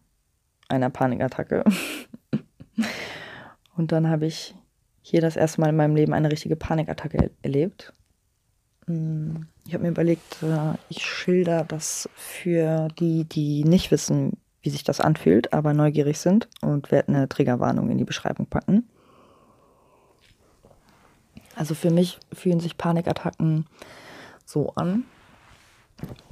einer 0.69 0.91
Panikattacke. 0.91 1.63
und 3.77 3.93
dann 3.93 4.09
habe 4.09 4.27
ich 4.27 4.55
hier 5.03 5.21
das 5.21 5.37
erste 5.37 5.61
Mal 5.61 5.69
in 5.69 5.77
meinem 5.77 5.95
Leben 5.95 6.15
eine 6.15 6.33
richtige 6.33 6.57
Panikattacke 6.57 7.31
erlebt. 7.43 7.93
Ich 8.87 9.73
habe 9.73 9.85
mir 9.85 9.91
überlegt, 9.91 10.43
äh, 10.43 10.75
ich 10.91 11.05
schilder 11.05 11.65
das 11.65 12.09
für 12.15 12.89
die, 12.99 13.25
die 13.25 13.65
nicht 13.65 13.91
wissen, 13.91 14.37
wie 14.63 14.71
sich 14.71 14.85
das 14.85 15.01
anfühlt, 15.01 15.53
aber 15.53 15.73
neugierig 15.73 16.19
sind 16.19 16.49
und 16.61 16.91
werde 16.91 17.09
eine 17.09 17.29
Triggerwarnung 17.29 17.91
in 17.91 17.99
die 17.99 18.05
Beschreibung 18.05 18.47
packen. 18.47 18.89
Also 21.55 21.75
für 21.75 21.91
mich 21.91 22.19
fühlen 22.33 22.61
sich 22.61 22.77
Panikattacken 22.77 23.67
so 24.45 24.73
an. 24.75 25.05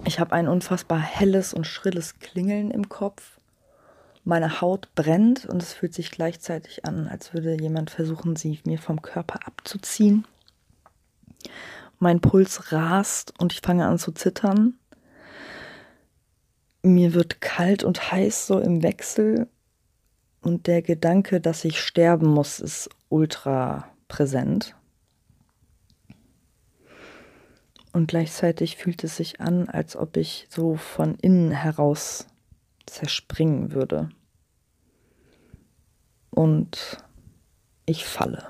Ich 0.04 0.20
habe 0.20 0.32
ein 0.32 0.48
unfassbar 0.48 0.98
helles 0.98 1.54
und 1.54 1.66
schrilles 1.66 2.18
Klingeln 2.18 2.70
im 2.70 2.88
Kopf. 2.88 3.38
Meine 4.24 4.60
Haut 4.60 4.88
brennt 4.94 5.46
und 5.46 5.62
es 5.62 5.72
fühlt 5.72 5.94
sich 5.94 6.10
gleichzeitig 6.10 6.84
an, 6.84 7.08
als 7.08 7.32
würde 7.32 7.60
jemand 7.60 7.90
versuchen, 7.90 8.36
sie 8.36 8.60
mir 8.64 8.78
vom 8.78 9.02
Körper 9.02 9.46
abzuziehen. 9.46 10.26
Mein 12.02 12.20
Puls 12.20 12.72
rast 12.72 13.32
und 13.38 13.52
ich 13.52 13.60
fange 13.60 13.86
an 13.86 13.96
zu 13.96 14.10
zittern. 14.10 14.74
Mir 16.82 17.14
wird 17.14 17.40
kalt 17.40 17.84
und 17.84 18.10
heiß 18.10 18.48
so 18.48 18.58
im 18.58 18.82
Wechsel 18.82 19.48
und 20.40 20.66
der 20.66 20.82
Gedanke, 20.82 21.40
dass 21.40 21.64
ich 21.64 21.80
sterben 21.80 22.26
muss, 22.26 22.58
ist 22.58 22.90
ultra 23.08 23.86
präsent. 24.08 24.74
Und 27.92 28.08
gleichzeitig 28.08 28.78
fühlt 28.78 29.04
es 29.04 29.16
sich 29.16 29.40
an, 29.40 29.68
als 29.68 29.94
ob 29.94 30.16
ich 30.16 30.48
so 30.50 30.74
von 30.74 31.14
innen 31.14 31.52
heraus 31.52 32.26
zerspringen 32.84 33.70
würde. 33.70 34.08
Und 36.30 37.00
ich 37.86 38.04
falle. 38.04 38.48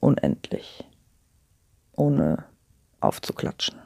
Unendlich. 0.00 0.82
Ohne 1.92 2.46
aufzuklatschen. 3.04 3.76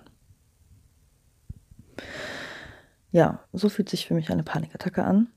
Ja, 3.11 3.41
so 3.53 3.69
fühlt 3.69 3.89
sich 3.89 4.07
für 4.07 4.15
mich 4.15 4.31
eine 4.31 4.43
Panikattacke 4.43 5.05
an. 5.05 5.29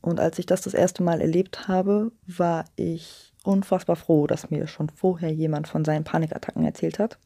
Und 0.00 0.20
als 0.20 0.38
ich 0.38 0.46
das 0.46 0.60
das 0.60 0.74
erste 0.74 1.02
Mal 1.02 1.20
erlebt 1.20 1.66
habe, 1.66 2.12
war 2.26 2.66
ich 2.76 3.32
unfassbar 3.42 3.96
froh, 3.96 4.26
dass 4.26 4.50
mir 4.50 4.66
schon 4.66 4.90
vorher 4.90 5.32
jemand 5.32 5.66
von 5.66 5.84
seinen 5.84 6.04
Panikattacken 6.04 6.64
erzählt 6.64 6.98
hat. 6.98 7.18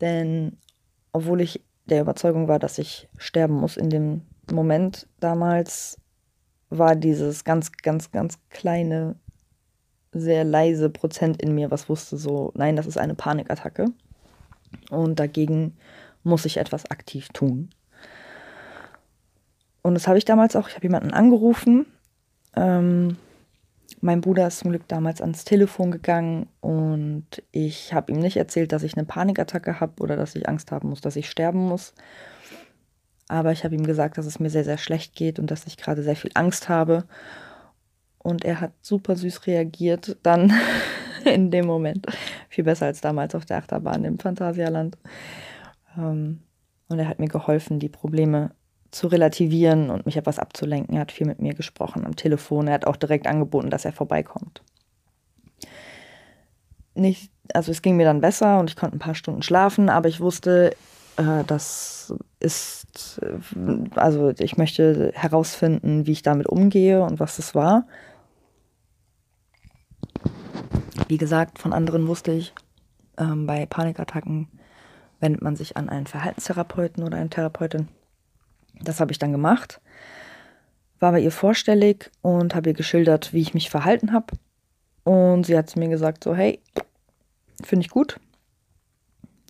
Denn 0.00 0.56
obwohl 1.12 1.40
ich 1.40 1.62
der 1.86 2.00
Überzeugung 2.00 2.48
war, 2.48 2.58
dass 2.58 2.78
ich 2.78 3.08
sterben 3.18 3.54
muss 3.54 3.76
in 3.76 3.90
dem 3.90 4.22
Moment 4.50 5.06
damals, 5.20 5.98
war 6.70 6.96
dieses 6.96 7.44
ganz, 7.44 7.72
ganz, 7.72 8.10
ganz 8.10 8.38
kleine, 8.48 9.16
sehr 10.12 10.44
leise 10.44 10.88
Prozent 10.88 11.42
in 11.42 11.54
mir, 11.54 11.70
was 11.70 11.88
wusste 11.88 12.16
so, 12.16 12.52
nein, 12.54 12.76
das 12.76 12.86
ist 12.86 12.96
eine 12.96 13.14
Panikattacke. 13.14 13.86
Und 14.90 15.20
dagegen 15.20 15.76
muss 16.22 16.44
ich 16.44 16.58
etwas 16.58 16.90
aktiv 16.90 17.28
tun. 17.30 17.70
Und 19.82 19.94
das 19.94 20.06
habe 20.06 20.18
ich 20.18 20.24
damals 20.24 20.56
auch, 20.56 20.68
ich 20.68 20.74
habe 20.74 20.86
jemanden 20.86 21.12
angerufen, 21.12 21.86
ähm, 22.54 23.16
mein 24.00 24.20
Bruder 24.20 24.46
ist 24.46 24.60
zum 24.60 24.70
Glück 24.70 24.88
damals 24.88 25.20
ans 25.20 25.44
Telefon 25.44 25.90
gegangen 25.90 26.48
und 26.60 27.26
ich 27.52 27.92
habe 27.92 28.12
ihm 28.12 28.18
nicht 28.18 28.36
erzählt, 28.36 28.72
dass 28.72 28.82
ich 28.82 28.96
eine 28.96 29.04
Panikattacke 29.04 29.80
habe 29.80 30.02
oder 30.02 30.16
dass 30.16 30.34
ich 30.36 30.48
Angst 30.48 30.72
haben 30.72 30.88
muss, 30.88 31.00
dass 31.00 31.16
ich 31.16 31.28
sterben 31.28 31.66
muss. 31.66 31.94
Aber 33.28 33.52
ich 33.52 33.64
habe 33.64 33.74
ihm 33.74 33.84
gesagt, 33.84 34.18
dass 34.18 34.26
es 34.26 34.40
mir 34.40 34.50
sehr, 34.50 34.64
sehr 34.64 34.78
schlecht 34.78 35.14
geht 35.14 35.38
und 35.38 35.50
dass 35.50 35.66
ich 35.66 35.76
gerade 35.76 36.02
sehr 36.02 36.16
viel 36.16 36.30
Angst 36.34 36.68
habe. 36.68 37.04
Und 38.18 38.44
er 38.44 38.60
hat 38.60 38.72
super 38.80 39.16
süß 39.16 39.46
reagiert 39.46 40.16
dann 40.22 40.52
in 41.24 41.50
dem 41.50 41.66
Moment. 41.66 42.06
Viel 42.48 42.64
besser 42.64 42.86
als 42.86 43.00
damals 43.00 43.34
auf 43.34 43.44
der 43.44 43.58
Achterbahn 43.58 44.04
im 44.04 44.18
Phantasialand. 44.18 44.96
Ähm, 45.96 46.40
und 46.88 46.98
er 46.98 47.08
hat 47.08 47.18
mir 47.18 47.28
geholfen, 47.28 47.78
die 47.78 47.88
Probleme 47.88 48.50
zu 48.90 49.06
relativieren 49.06 49.90
und 49.90 50.06
mich 50.06 50.16
etwas 50.16 50.38
abzulenken. 50.38 50.96
Er 50.96 51.02
hat 51.02 51.12
viel 51.12 51.26
mit 51.26 51.40
mir 51.40 51.54
gesprochen 51.54 52.04
am 52.04 52.16
Telefon. 52.16 52.66
Er 52.66 52.74
hat 52.74 52.86
auch 52.86 52.96
direkt 52.96 53.26
angeboten, 53.26 53.70
dass 53.70 53.84
er 53.84 53.92
vorbeikommt. 53.92 54.62
Nicht, 56.94 57.30
also 57.54 57.70
es 57.70 57.82
ging 57.82 57.96
mir 57.96 58.04
dann 58.04 58.20
besser 58.20 58.58
und 58.58 58.68
ich 58.68 58.76
konnte 58.76 58.96
ein 58.96 59.00
paar 59.00 59.14
Stunden 59.14 59.42
schlafen, 59.42 59.88
aber 59.88 60.08
ich 60.08 60.20
wusste, 60.20 60.74
äh, 61.16 61.44
das 61.46 62.12
ist, 62.40 63.20
äh, 63.22 63.98
also 63.98 64.32
ich 64.38 64.56
möchte 64.56 65.12
herausfinden, 65.14 66.06
wie 66.06 66.12
ich 66.12 66.22
damit 66.22 66.48
umgehe 66.48 67.02
und 67.02 67.20
was 67.20 67.36
das 67.36 67.54
war. 67.54 67.86
Wie 71.10 71.18
gesagt, 71.18 71.58
von 71.58 71.72
anderen 71.72 72.06
wusste 72.06 72.30
ich, 72.30 72.54
ähm, 73.18 73.44
bei 73.44 73.66
Panikattacken 73.66 74.46
wendet 75.18 75.42
man 75.42 75.56
sich 75.56 75.76
an 75.76 75.88
einen 75.88 76.06
Verhaltenstherapeuten 76.06 77.02
oder 77.02 77.16
eine 77.16 77.28
Therapeutin. 77.28 77.88
Das 78.80 79.00
habe 79.00 79.10
ich 79.10 79.18
dann 79.18 79.32
gemacht, 79.32 79.80
war 81.00 81.10
bei 81.10 81.18
ihr 81.18 81.32
vorstellig 81.32 82.12
und 82.22 82.54
habe 82.54 82.70
ihr 82.70 82.74
geschildert, 82.74 83.32
wie 83.32 83.40
ich 83.40 83.54
mich 83.54 83.70
verhalten 83.70 84.12
habe. 84.12 84.36
Und 85.02 85.46
sie 85.46 85.58
hat 85.58 85.68
zu 85.68 85.80
mir 85.80 85.88
gesagt, 85.88 86.22
so 86.22 86.36
hey, 86.36 86.60
finde 87.60 87.84
ich 87.84 87.90
gut. 87.90 88.20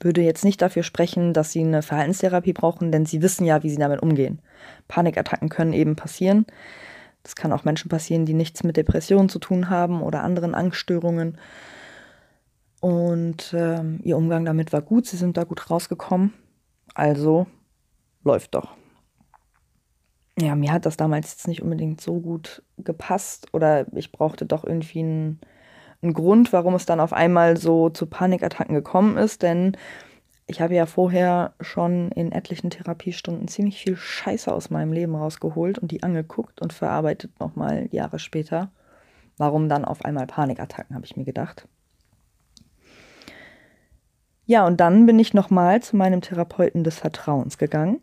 Würde 0.00 0.22
jetzt 0.22 0.46
nicht 0.46 0.62
dafür 0.62 0.82
sprechen, 0.82 1.34
dass 1.34 1.52
sie 1.52 1.60
eine 1.60 1.82
Verhaltenstherapie 1.82 2.54
brauchen, 2.54 2.90
denn 2.90 3.04
sie 3.04 3.20
wissen 3.20 3.44
ja, 3.44 3.62
wie 3.62 3.68
sie 3.68 3.76
damit 3.76 4.00
umgehen. 4.00 4.40
Panikattacken 4.88 5.50
können 5.50 5.74
eben 5.74 5.94
passieren. 5.94 6.46
Das 7.22 7.36
kann 7.36 7.52
auch 7.52 7.64
Menschen 7.64 7.88
passieren, 7.88 8.26
die 8.26 8.34
nichts 8.34 8.64
mit 8.64 8.76
Depressionen 8.76 9.28
zu 9.28 9.38
tun 9.38 9.68
haben 9.68 10.02
oder 10.02 10.22
anderen 10.22 10.54
Angststörungen. 10.54 11.38
Und 12.80 13.54
ähm, 13.56 14.00
ihr 14.02 14.16
Umgang 14.16 14.44
damit 14.44 14.72
war 14.72 14.80
gut, 14.80 15.06
sie 15.06 15.18
sind 15.18 15.36
da 15.36 15.44
gut 15.44 15.70
rausgekommen. 15.70 16.32
Also 16.94 17.46
läuft 18.24 18.54
doch 18.54 18.74
ja, 20.40 20.54
mir 20.54 20.72
hat 20.72 20.86
das 20.86 20.96
damals 20.96 21.30
jetzt 21.32 21.48
nicht 21.48 21.62
unbedingt 21.62 22.00
so 22.00 22.20
gut 22.20 22.62
gepasst 22.78 23.48
oder 23.52 23.86
ich 23.94 24.12
brauchte 24.12 24.46
doch 24.46 24.64
irgendwie 24.64 25.00
einen, 25.00 25.40
einen 26.02 26.14
Grund, 26.14 26.52
warum 26.52 26.74
es 26.74 26.86
dann 26.86 27.00
auf 27.00 27.12
einmal 27.12 27.56
so 27.56 27.90
zu 27.90 28.06
Panikattacken 28.06 28.74
gekommen 28.74 29.16
ist, 29.16 29.42
denn 29.42 29.76
ich 30.50 30.60
habe 30.60 30.74
ja 30.74 30.86
vorher 30.86 31.54
schon 31.60 32.10
in 32.10 32.32
etlichen 32.32 32.70
Therapiestunden 32.70 33.46
ziemlich 33.46 33.80
viel 33.80 33.96
Scheiße 33.96 34.52
aus 34.52 34.68
meinem 34.68 34.92
Leben 34.92 35.14
rausgeholt 35.14 35.78
und 35.78 35.92
die 35.92 36.02
angeguckt 36.02 36.60
und 36.60 36.72
verarbeitet 36.72 37.38
nochmal 37.38 37.88
Jahre 37.92 38.18
später. 38.18 38.72
Warum 39.36 39.68
dann 39.68 39.84
auf 39.84 40.04
einmal 40.04 40.26
Panikattacken, 40.26 40.94
habe 40.96 41.06
ich 41.06 41.16
mir 41.16 41.24
gedacht. 41.24 41.68
Ja, 44.44 44.66
und 44.66 44.80
dann 44.80 45.06
bin 45.06 45.20
ich 45.20 45.32
nochmal 45.32 45.80
zu 45.82 45.96
meinem 45.96 46.20
Therapeuten 46.20 46.82
des 46.82 46.98
Vertrauens 46.98 47.56
gegangen. 47.56 48.00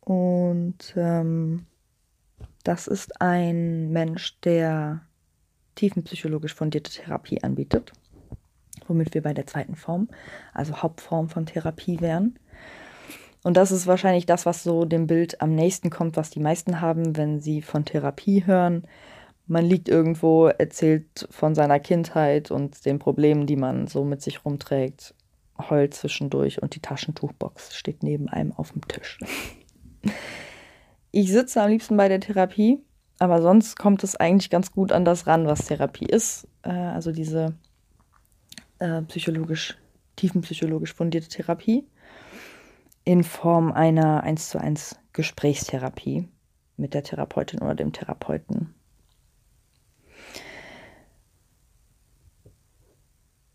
Und 0.00 0.94
ähm, 0.96 1.66
das 2.64 2.86
ist 2.86 3.20
ein 3.20 3.90
Mensch, 3.90 4.40
der 4.40 5.02
tiefenpsychologisch 5.74 6.54
fundierte 6.54 6.90
Therapie 6.90 7.42
anbietet, 7.42 7.92
womit 8.88 9.14
wir 9.14 9.22
bei 9.22 9.34
der 9.34 9.46
zweiten 9.46 9.76
Form, 9.76 10.08
also 10.52 10.82
Hauptform 10.82 11.28
von 11.28 11.46
Therapie 11.46 12.00
wären. 12.00 12.38
Und 13.44 13.56
das 13.56 13.72
ist 13.72 13.86
wahrscheinlich 13.86 14.26
das, 14.26 14.46
was 14.46 14.62
so 14.62 14.84
dem 14.84 15.06
Bild 15.06 15.40
am 15.40 15.54
nächsten 15.54 15.90
kommt, 15.90 16.16
was 16.16 16.30
die 16.30 16.40
meisten 16.40 16.80
haben, 16.80 17.16
wenn 17.16 17.40
sie 17.40 17.60
von 17.60 17.84
Therapie 17.84 18.46
hören. 18.46 18.86
Man 19.46 19.64
liegt 19.64 19.88
irgendwo, 19.88 20.46
erzählt 20.46 21.26
von 21.30 21.54
seiner 21.54 21.80
Kindheit 21.80 22.50
und 22.50 22.84
den 22.86 23.00
Problemen, 23.00 23.46
die 23.46 23.56
man 23.56 23.88
so 23.88 24.04
mit 24.04 24.22
sich 24.22 24.44
rumträgt, 24.44 25.14
heult 25.68 25.94
zwischendurch 25.94 26.62
und 26.62 26.74
die 26.76 26.80
Taschentuchbox 26.80 27.74
steht 27.74 28.02
neben 28.02 28.28
einem 28.28 28.52
auf 28.52 28.72
dem 28.72 28.86
Tisch. 28.86 29.18
Ich 31.10 31.30
sitze 31.30 31.60
am 31.60 31.70
liebsten 31.70 31.96
bei 31.96 32.08
der 32.08 32.20
Therapie, 32.20 32.78
aber 33.18 33.42
sonst 33.42 33.78
kommt 33.78 34.02
es 34.02 34.16
eigentlich 34.16 34.50
ganz 34.50 34.72
gut 34.72 34.92
an 34.92 35.04
das 35.04 35.26
ran, 35.26 35.46
was 35.46 35.66
Therapie 35.66 36.06
ist. 36.06 36.48
Äh, 36.62 36.70
also 36.70 37.12
diese 37.12 37.54
äh, 38.82 39.02
psychologisch, 39.02 39.78
tiefenpsychologisch 40.16 40.92
fundierte 40.92 41.28
Therapie 41.28 41.86
in 43.04 43.24
Form 43.24 43.72
einer 43.72 44.22
1 44.24 44.50
zu 44.50 44.60
1 44.60 44.98
Gesprächstherapie 45.12 46.28
mit 46.76 46.94
der 46.94 47.04
Therapeutin 47.04 47.60
oder 47.60 47.74
dem 47.74 47.92
Therapeuten. 47.92 48.74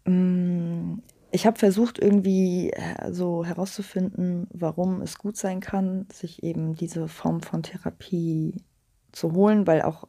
Mm, 0.06 1.00
ich 1.32 1.46
habe 1.46 1.60
versucht, 1.60 2.00
irgendwie 2.00 2.72
äh, 2.72 3.12
so 3.12 3.44
herauszufinden, 3.44 4.48
warum 4.52 5.02
es 5.02 5.18
gut 5.18 5.36
sein 5.36 5.60
kann, 5.60 6.08
sich 6.12 6.44
eben 6.44 6.76
diese 6.76 7.08
Form 7.08 7.42
von 7.42 7.64
Therapie 7.64 8.64
zu 9.12 9.34
holen, 9.34 9.68
weil 9.68 9.82
auch 9.82 10.08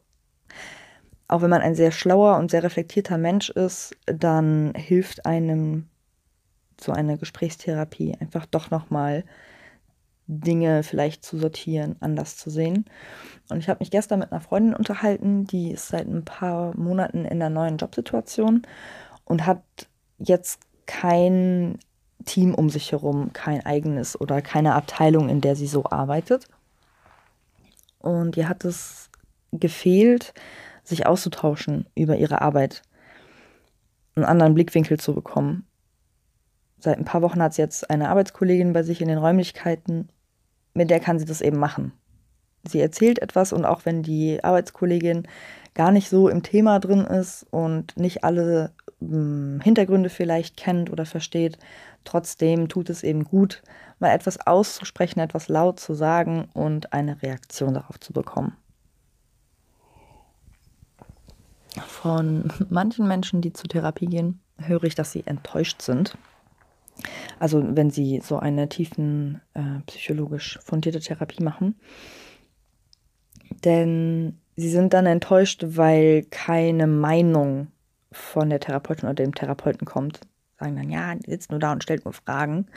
auch 1.29 1.41
wenn 1.41 1.49
man 1.49 1.61
ein 1.61 1.75
sehr 1.75 1.91
schlauer 1.91 2.37
und 2.37 2.51
sehr 2.51 2.63
reflektierter 2.63 3.17
Mensch 3.17 3.49
ist, 3.51 3.95
dann 4.07 4.73
hilft 4.75 5.25
einem 5.25 5.87
so 6.81 6.91
eine 6.91 7.17
Gesprächstherapie 7.17 8.17
einfach 8.19 8.45
doch 8.47 8.71
nochmal 8.71 9.23
Dinge 10.25 10.81
vielleicht 10.83 11.23
zu 11.23 11.37
sortieren, 11.37 11.95
anders 11.99 12.35
zu 12.35 12.49
sehen. 12.49 12.85
Und 13.49 13.59
ich 13.59 13.69
habe 13.69 13.79
mich 13.79 13.91
gestern 13.91 14.19
mit 14.19 14.31
einer 14.31 14.41
Freundin 14.41 14.75
unterhalten, 14.75 15.45
die 15.45 15.71
ist 15.71 15.89
seit 15.89 16.07
ein 16.07 16.25
paar 16.25 16.75
Monaten 16.75 17.25
in 17.25 17.41
einer 17.41 17.49
neuen 17.49 17.77
Jobsituation 17.77 18.63
und 19.25 19.45
hat 19.45 19.61
jetzt 20.17 20.61
kein 20.87 21.77
Team 22.25 22.55
um 22.55 22.69
sich 22.69 22.91
herum, 22.91 23.33
kein 23.33 23.63
eigenes 23.65 24.19
oder 24.19 24.41
keine 24.41 24.73
Abteilung, 24.73 25.29
in 25.29 25.41
der 25.41 25.55
sie 25.55 25.67
so 25.67 25.85
arbeitet. 25.85 26.47
Und 27.99 28.35
ihr 28.35 28.49
hat 28.49 28.65
es 28.65 29.09
gefehlt, 29.51 30.33
sich 30.89 31.05
auszutauschen 31.05 31.85
über 31.95 32.17
ihre 32.17 32.41
Arbeit, 32.41 32.81
einen 34.15 34.25
anderen 34.25 34.53
Blickwinkel 34.53 34.99
zu 34.99 35.13
bekommen. 35.13 35.65
Seit 36.79 36.97
ein 36.97 37.05
paar 37.05 37.21
Wochen 37.21 37.41
hat 37.41 37.53
sie 37.53 37.61
jetzt 37.61 37.89
eine 37.89 38.09
Arbeitskollegin 38.09 38.73
bei 38.73 38.83
sich 38.83 39.01
in 39.01 39.07
den 39.07 39.17
Räumlichkeiten, 39.17 40.09
mit 40.73 40.89
der 40.89 40.99
kann 40.99 41.19
sie 41.19 41.25
das 41.25 41.41
eben 41.41 41.57
machen. 41.57 41.93
Sie 42.67 42.81
erzählt 42.81 43.19
etwas 43.19 43.53
und 43.53 43.65
auch 43.65 43.85
wenn 43.85 44.03
die 44.03 44.43
Arbeitskollegin 44.43 45.27
gar 45.73 45.91
nicht 45.91 46.09
so 46.09 46.27
im 46.27 46.43
Thema 46.43 46.79
drin 46.79 47.05
ist 47.05 47.45
und 47.51 47.95
nicht 47.97 48.23
alle 48.23 48.71
hm, 48.99 49.61
Hintergründe 49.63 50.09
vielleicht 50.09 50.57
kennt 50.57 50.89
oder 50.89 51.05
versteht, 51.05 51.57
trotzdem 52.03 52.67
tut 52.67 52.89
es 52.89 53.03
eben 53.03 53.23
gut, 53.23 53.61
mal 53.99 54.13
etwas 54.13 54.45
auszusprechen, 54.45 55.19
etwas 55.19 55.47
laut 55.47 55.79
zu 55.79 55.93
sagen 55.93 56.49
und 56.53 56.91
eine 56.93 57.21
Reaktion 57.21 57.73
darauf 57.73 57.99
zu 57.99 58.13
bekommen. 58.13 58.55
Von 61.87 62.51
manchen 62.69 63.07
Menschen, 63.07 63.41
die 63.41 63.53
zur 63.53 63.69
Therapie 63.69 64.07
gehen, 64.07 64.39
höre 64.57 64.83
ich, 64.83 64.95
dass 64.95 65.11
sie 65.11 65.25
enttäuscht 65.25 65.81
sind. 65.81 66.17
Also 67.39 67.63
wenn 67.75 67.89
sie 67.89 68.21
so 68.23 68.39
eine 68.39 68.67
tiefen 68.67 69.41
äh, 69.53 69.79
psychologisch 69.87 70.59
fundierte 70.63 70.99
Therapie 70.99 71.43
machen. 71.43 71.79
Denn 73.63 74.37
sie 74.55 74.69
sind 74.69 74.93
dann 74.93 75.05
enttäuscht, 75.05 75.63
weil 75.65 76.23
keine 76.29 76.87
Meinung 76.87 77.67
von 78.11 78.49
der 78.49 78.59
Therapeutin 78.59 79.07
oder 79.07 79.15
dem 79.15 79.33
Therapeuten 79.33 79.85
kommt. 79.85 80.21
Sagen 80.59 80.75
dann, 80.75 80.89
ja, 80.89 81.15
sitzt 81.25 81.51
nur 81.51 81.59
da 81.59 81.71
und 81.71 81.83
stellt 81.83 82.05
nur 82.05 82.13
Fragen. 82.13 82.67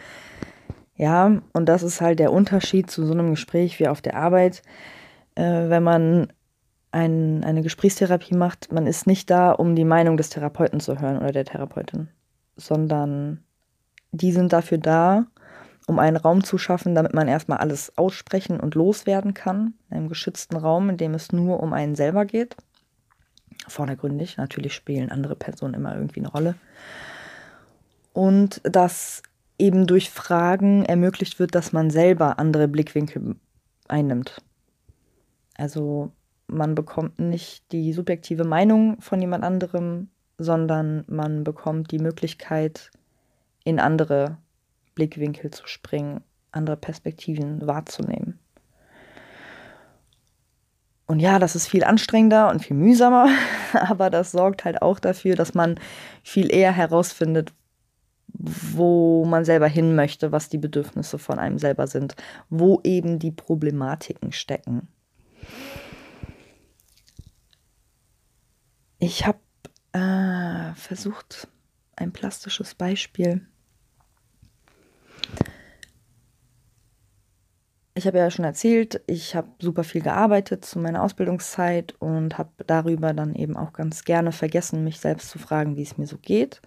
Ja, 0.97 1.43
und 1.53 1.67
das 1.67 1.83
ist 1.83 2.01
halt 2.01 2.19
der 2.19 2.33
Unterschied 2.33 2.91
zu 2.91 3.05
so 3.05 3.13
einem 3.13 3.31
Gespräch 3.31 3.81
wie 3.81 3.89
auf 3.89 4.01
der 4.01 4.17
Arbeit. 4.17 4.63
Äh, 5.35 5.69
wenn 5.69 5.83
man 5.83 6.33
ein, 6.93 7.43
eine 7.43 7.63
Gesprächstherapie 7.63 8.35
macht, 8.35 8.71
man 8.71 8.87
ist 8.87 9.07
nicht 9.07 9.31
da, 9.31 9.53
um 9.53 9.75
die 9.75 9.85
Meinung 9.85 10.17
des 10.17 10.29
Therapeuten 10.29 10.79
zu 10.79 11.01
hören 11.01 11.17
oder 11.17 11.33
der 11.33 11.47
Therapeutin, 11.47 12.09
sondern 12.57 13.43
die 14.13 14.31
sind 14.31 14.53
dafür 14.53 14.79
da, 14.79 15.27
um 15.87 15.99
einen 15.99 16.17
Raum 16.17 16.45
zu 16.45 16.59
schaffen, 16.59 16.95
damit 16.95 17.15
man 17.15 17.29
erstmal 17.29 17.59
alles 17.59 17.97
aussprechen 17.97 18.61
und 18.61 18.75
loswerden 18.75 19.35
kann. 19.35 19.75
In 19.91 19.97
einem 19.97 20.09
geschützten 20.09 20.57
Raum, 20.57 20.91
in 20.91 20.97
dem 20.97 21.15
es 21.15 21.33
nur 21.33 21.61
um 21.61 21.73
einen 21.73 21.97
selber 21.97 22.25
geht. 22.25 22.57
Vordergründig, 23.67 24.37
natürlich 24.37 24.75
spielen 24.75 25.11
andere 25.11 25.35
Personen 25.35 25.75
immer 25.75 25.95
irgendwie 25.95 26.21
eine 26.21 26.31
Rolle. 26.31 26.55
Und 28.13 28.61
dass 28.65 29.23
eben 29.59 29.87
durch 29.87 30.11
Fragen 30.11 30.85
ermöglicht 30.85 31.39
wird, 31.39 31.55
dass 31.55 31.73
man 31.73 31.91
selber 31.91 32.39
andere 32.39 32.69
Blickwinkel 32.69 33.37
einnimmt. 33.89 34.43
Also 35.57 36.13
man 36.53 36.75
bekommt 36.75 37.19
nicht 37.19 37.71
die 37.73 37.93
subjektive 37.93 38.45
Meinung 38.45 39.01
von 39.01 39.21
jemand 39.21 39.45
anderem, 39.45 40.09
sondern 40.39 41.05
man 41.09 41.45
bekommt 41.45 41.91
die 41.91 41.99
Möglichkeit, 41.99 42.91
in 43.65 43.79
andere 43.79 44.39
Blickwinkel 44.95 45.51
zu 45.51 45.67
springen, 45.67 46.23
andere 46.51 46.77
Perspektiven 46.77 47.67
wahrzunehmen. 47.67 48.38
Und 51.07 51.21
ja, 51.21 51.38
das 51.38 51.57
ist 51.57 51.67
viel 51.67 51.85
anstrengender 51.85 52.49
und 52.49 52.65
viel 52.65 52.77
mühsamer, 52.77 53.29
aber 53.73 54.11
das 54.11 54.33
sorgt 54.33 54.65
halt 54.65 54.83
auch 54.83 54.99
dafür, 54.99 55.37
dass 55.37 55.55
man 55.55 55.79
viel 56.23 56.53
eher 56.53 56.73
herausfindet, 56.73 57.53
wo 58.35 59.25
man 59.25 59.45
selber 59.45 59.69
hin 59.69 59.95
möchte, 59.95 60.33
was 60.33 60.49
die 60.49 60.59
Bedürfnisse 60.59 61.19
von 61.19 61.38
einem 61.38 61.59
selber 61.59 61.87
sind, 61.87 62.17
wo 62.49 62.81
eben 62.83 63.19
die 63.19 63.31
Problematiken 63.31 64.33
stecken. 64.33 64.88
Ich 69.03 69.27
habe 69.27 69.41
äh, 69.93 70.75
versucht, 70.77 71.49
ein 71.97 72.12
plastisches 72.12 72.77
Beispiel 72.77 73.47
ich 77.95 78.07
habe 78.07 78.19
ja 78.19 78.31
schon 78.31 78.45
erzählt, 78.45 79.03
ich 79.07 79.35
habe 79.35 79.49
super 79.61 79.85
viel 79.85 80.03
gearbeitet 80.03 80.65
zu 80.65 80.79
meiner 80.79 81.03
Ausbildungszeit 81.03 81.95
und 81.99 82.38
habe 82.38 82.51
darüber 82.67 83.12
dann 83.12 83.35
eben 83.35 83.57
auch 83.57 83.73
ganz 83.73 84.05
gerne 84.05 84.33
vergessen, 84.33 84.85
mich 84.85 84.99
selbst 84.99 85.31
zu 85.31 85.38
fragen, 85.38 85.77
wie 85.77 85.83
es 85.83 85.99
mir 85.99 86.07
so 86.07 86.17
geht. 86.17 86.62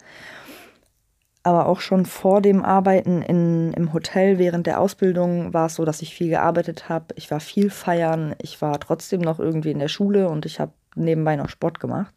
Aber 1.42 1.66
auch 1.66 1.80
schon 1.80 2.06
vor 2.06 2.42
dem 2.42 2.64
Arbeiten 2.64 3.22
in, 3.22 3.72
im 3.72 3.92
Hotel 3.92 4.38
während 4.38 4.66
der 4.66 4.80
Ausbildung 4.80 5.52
war 5.52 5.66
es 5.66 5.76
so, 5.76 5.84
dass 5.84 6.02
ich 6.02 6.14
viel 6.14 6.28
gearbeitet 6.28 6.88
habe. 6.88 7.06
Ich 7.16 7.30
war 7.30 7.40
viel 7.40 7.70
feiern, 7.70 8.34
ich 8.40 8.60
war 8.62 8.78
trotzdem 8.80 9.20
noch 9.20 9.38
irgendwie 9.38 9.70
in 9.70 9.78
der 9.78 9.88
Schule 9.88 10.28
und 10.28 10.44
ich 10.44 10.60
habe 10.60 10.72
nebenbei 10.96 11.36
noch 11.36 11.48
Sport 11.48 11.80
gemacht. 11.80 12.14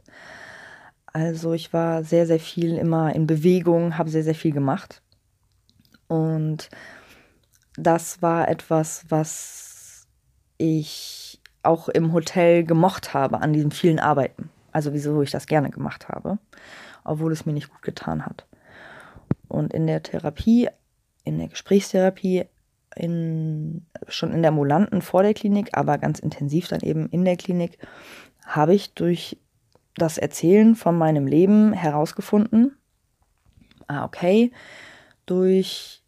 Also 1.05 1.53
ich 1.53 1.73
war 1.73 2.03
sehr, 2.03 2.25
sehr 2.25 2.39
viel 2.39 2.77
immer 2.77 3.13
in 3.15 3.27
Bewegung, 3.27 3.97
habe 3.97 4.09
sehr, 4.09 4.23
sehr 4.23 4.35
viel 4.35 4.51
gemacht. 4.51 5.01
Und 6.07 6.69
das 7.75 8.21
war 8.21 8.47
etwas, 8.47 9.05
was 9.09 10.07
ich 10.57 11.39
auch 11.63 11.89
im 11.89 12.13
Hotel 12.13 12.63
gemocht 12.63 13.13
habe 13.13 13.41
an 13.41 13.53
diesen 13.53 13.71
vielen 13.71 13.99
Arbeiten. 13.99 14.49
Also 14.71 14.93
wieso 14.93 15.21
ich 15.21 15.31
das 15.31 15.47
gerne 15.47 15.69
gemacht 15.69 16.09
habe, 16.09 16.37
obwohl 17.03 17.31
es 17.31 17.45
mir 17.45 17.53
nicht 17.53 17.69
gut 17.69 17.81
getan 17.81 18.25
hat. 18.25 18.45
Und 19.47 19.73
in 19.73 19.87
der 19.87 20.03
Therapie, 20.03 20.69
in 21.23 21.39
der 21.39 21.47
Gesprächstherapie, 21.47 22.45
in, 22.95 23.85
schon 24.07 24.31
in 24.31 24.41
der 24.41 24.49
ambulanten 24.49 25.01
vor 25.01 25.23
der 25.23 25.33
Klinik, 25.33 25.69
aber 25.73 25.97
ganz 25.97 26.19
intensiv 26.19 26.67
dann 26.67 26.81
eben 26.81 27.07
in 27.09 27.25
der 27.25 27.37
Klinik, 27.37 27.77
habe 28.49 28.73
ich 28.73 28.93
durch 28.93 29.37
das 29.95 30.17
Erzählen 30.17 30.75
von 30.75 30.97
meinem 30.97 31.27
Leben 31.27 31.71
herausgefunden, 31.71 32.75
ah, 33.87 34.05
okay, 34.05 34.51
durch 35.25 36.01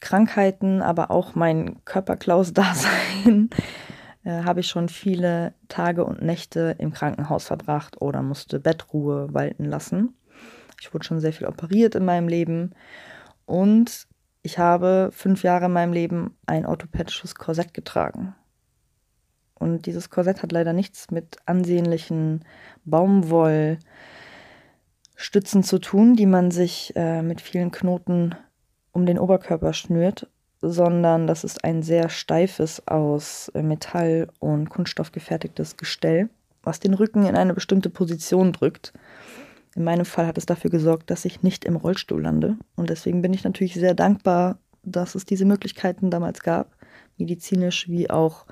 Krankheiten, 0.00 0.82
aber 0.82 1.10
auch 1.10 1.34
mein 1.34 1.84
Körperklaus-Dasein 1.84 3.50
äh, 4.24 4.42
habe 4.44 4.60
ich 4.60 4.68
schon 4.68 4.88
viele 4.88 5.54
Tage 5.68 6.04
und 6.04 6.22
Nächte 6.22 6.74
im 6.78 6.92
Krankenhaus 6.92 7.44
verbracht 7.44 8.00
oder 8.00 8.22
musste 8.22 8.58
Bettruhe 8.58 9.32
walten 9.32 9.64
lassen. 9.64 10.16
Ich 10.80 10.92
wurde 10.92 11.04
schon 11.04 11.20
sehr 11.20 11.32
viel 11.32 11.46
operiert 11.46 11.94
in 11.94 12.04
meinem 12.04 12.28
Leben 12.28 12.72
und 13.44 14.06
ich 14.42 14.58
habe 14.58 15.10
fünf 15.12 15.42
Jahre 15.42 15.66
in 15.66 15.72
meinem 15.72 15.92
Leben 15.92 16.36
ein 16.46 16.66
orthopädisches 16.66 17.34
Korsett 17.34 17.74
getragen. 17.74 18.34
Und 19.58 19.86
dieses 19.86 20.10
Korsett 20.10 20.42
hat 20.42 20.52
leider 20.52 20.72
nichts 20.72 21.10
mit 21.10 21.36
ansehnlichen 21.46 22.44
Baumwollstützen 22.84 25.62
zu 25.62 25.78
tun, 25.78 26.14
die 26.14 26.26
man 26.26 26.50
sich 26.50 26.92
äh, 26.94 27.22
mit 27.22 27.40
vielen 27.40 27.70
Knoten 27.70 28.34
um 28.92 29.06
den 29.06 29.18
Oberkörper 29.18 29.72
schnürt, 29.72 30.28
sondern 30.60 31.26
das 31.26 31.44
ist 31.44 31.64
ein 31.64 31.82
sehr 31.82 32.08
steifes 32.08 32.86
aus 32.86 33.50
äh, 33.54 33.62
Metall 33.62 34.28
und 34.40 34.68
Kunststoff 34.68 35.12
gefertigtes 35.12 35.76
Gestell, 35.76 36.28
was 36.62 36.80
den 36.80 36.94
Rücken 36.94 37.26
in 37.26 37.36
eine 37.36 37.54
bestimmte 37.54 37.90
Position 37.90 38.52
drückt. 38.52 38.92
In 39.74 39.84
meinem 39.84 40.06
Fall 40.06 40.26
hat 40.26 40.38
es 40.38 40.46
dafür 40.46 40.70
gesorgt, 40.70 41.10
dass 41.10 41.24
ich 41.24 41.42
nicht 41.42 41.64
im 41.64 41.76
Rollstuhl 41.76 42.22
lande. 42.22 42.56
Und 42.76 42.88
deswegen 42.88 43.20
bin 43.20 43.34
ich 43.34 43.44
natürlich 43.44 43.74
sehr 43.74 43.94
dankbar, 43.94 44.58
dass 44.82 45.14
es 45.14 45.26
diese 45.26 45.44
Möglichkeiten 45.44 46.10
damals 46.10 46.40
gab, 46.40 46.74
medizinisch 47.18 47.88
wie 47.88 48.08
auch 48.08 48.46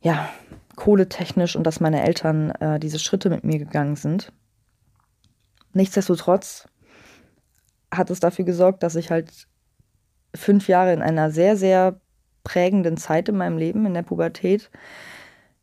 ja, 0.00 0.28
kohletechnisch 0.76 1.56
und 1.56 1.64
dass 1.64 1.80
meine 1.80 2.02
Eltern 2.02 2.50
äh, 2.52 2.80
diese 2.80 2.98
Schritte 2.98 3.28
mit 3.28 3.44
mir 3.44 3.58
gegangen 3.58 3.96
sind. 3.96 4.32
Nichtsdestotrotz 5.72 6.68
hat 7.92 8.10
es 8.10 8.20
dafür 8.20 8.44
gesorgt, 8.44 8.82
dass 8.82 8.96
ich 8.96 9.10
halt 9.10 9.46
fünf 10.34 10.68
Jahre 10.68 10.92
in 10.92 11.02
einer 11.02 11.30
sehr, 11.30 11.56
sehr 11.56 12.00
prägenden 12.44 12.96
Zeit 12.96 13.28
in 13.28 13.36
meinem 13.36 13.58
Leben, 13.58 13.84
in 13.86 13.94
der 13.94 14.02
Pubertät, 14.02 14.70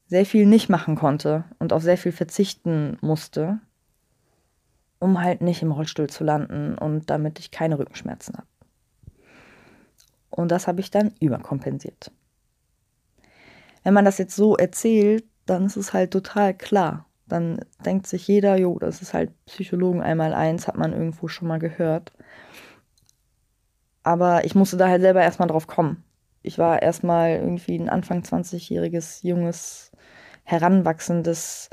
sehr 0.07 0.25
viel 0.25 0.45
nicht 0.45 0.69
machen 0.69 0.95
konnte 0.95 1.45
und 1.59 1.73
auf 1.73 1.81
sehr 1.81 1.97
viel 1.97 2.11
verzichten 2.11 2.97
musste, 3.01 3.59
um 4.99 5.21
halt 5.21 5.41
nicht 5.41 5.61
im 5.61 5.71
Rollstuhl 5.71 6.07
zu 6.07 6.23
landen 6.23 6.77
und 6.77 7.09
damit 7.09 7.39
ich 7.39 7.51
keine 7.51 7.79
Rückenschmerzen 7.79 8.35
habe. 8.37 8.47
Und 10.29 10.51
das 10.51 10.67
habe 10.67 10.79
ich 10.79 10.91
dann 10.91 11.13
überkompensiert. 11.19 12.11
Wenn 13.87 13.93
man 13.93 14.03
das 14.03 14.17
jetzt 14.17 14.35
so 14.35 14.57
erzählt, 14.57 15.23
dann 15.45 15.65
ist 15.65 15.77
es 15.77 15.93
halt 15.93 16.11
total 16.11 16.53
klar. 16.53 17.05
dann 17.25 17.61
denkt 17.85 18.05
sich 18.05 18.27
jeder, 18.27 18.57
jo, 18.57 18.77
das 18.79 19.01
ist 19.01 19.13
halt 19.13 19.31
Psychologen 19.45 20.01
einmal 20.01 20.33
eins, 20.33 20.67
hat 20.67 20.75
man 20.75 20.91
irgendwo 20.91 21.29
schon 21.29 21.47
mal 21.47 21.57
gehört. 21.57 22.11
Aber 24.03 24.43
ich 24.43 24.55
musste 24.55 24.75
da 24.75 24.89
halt 24.89 25.01
selber 25.01 25.21
erstmal 25.21 25.47
drauf 25.47 25.67
kommen. 25.67 26.03
Ich 26.41 26.57
war 26.57 26.81
erstmal 26.81 27.37
irgendwie 27.37 27.79
ein 27.79 27.87
Anfang 27.87 28.23
20-jähriges, 28.23 29.25
junges, 29.25 29.93
heranwachsendes 30.43 31.69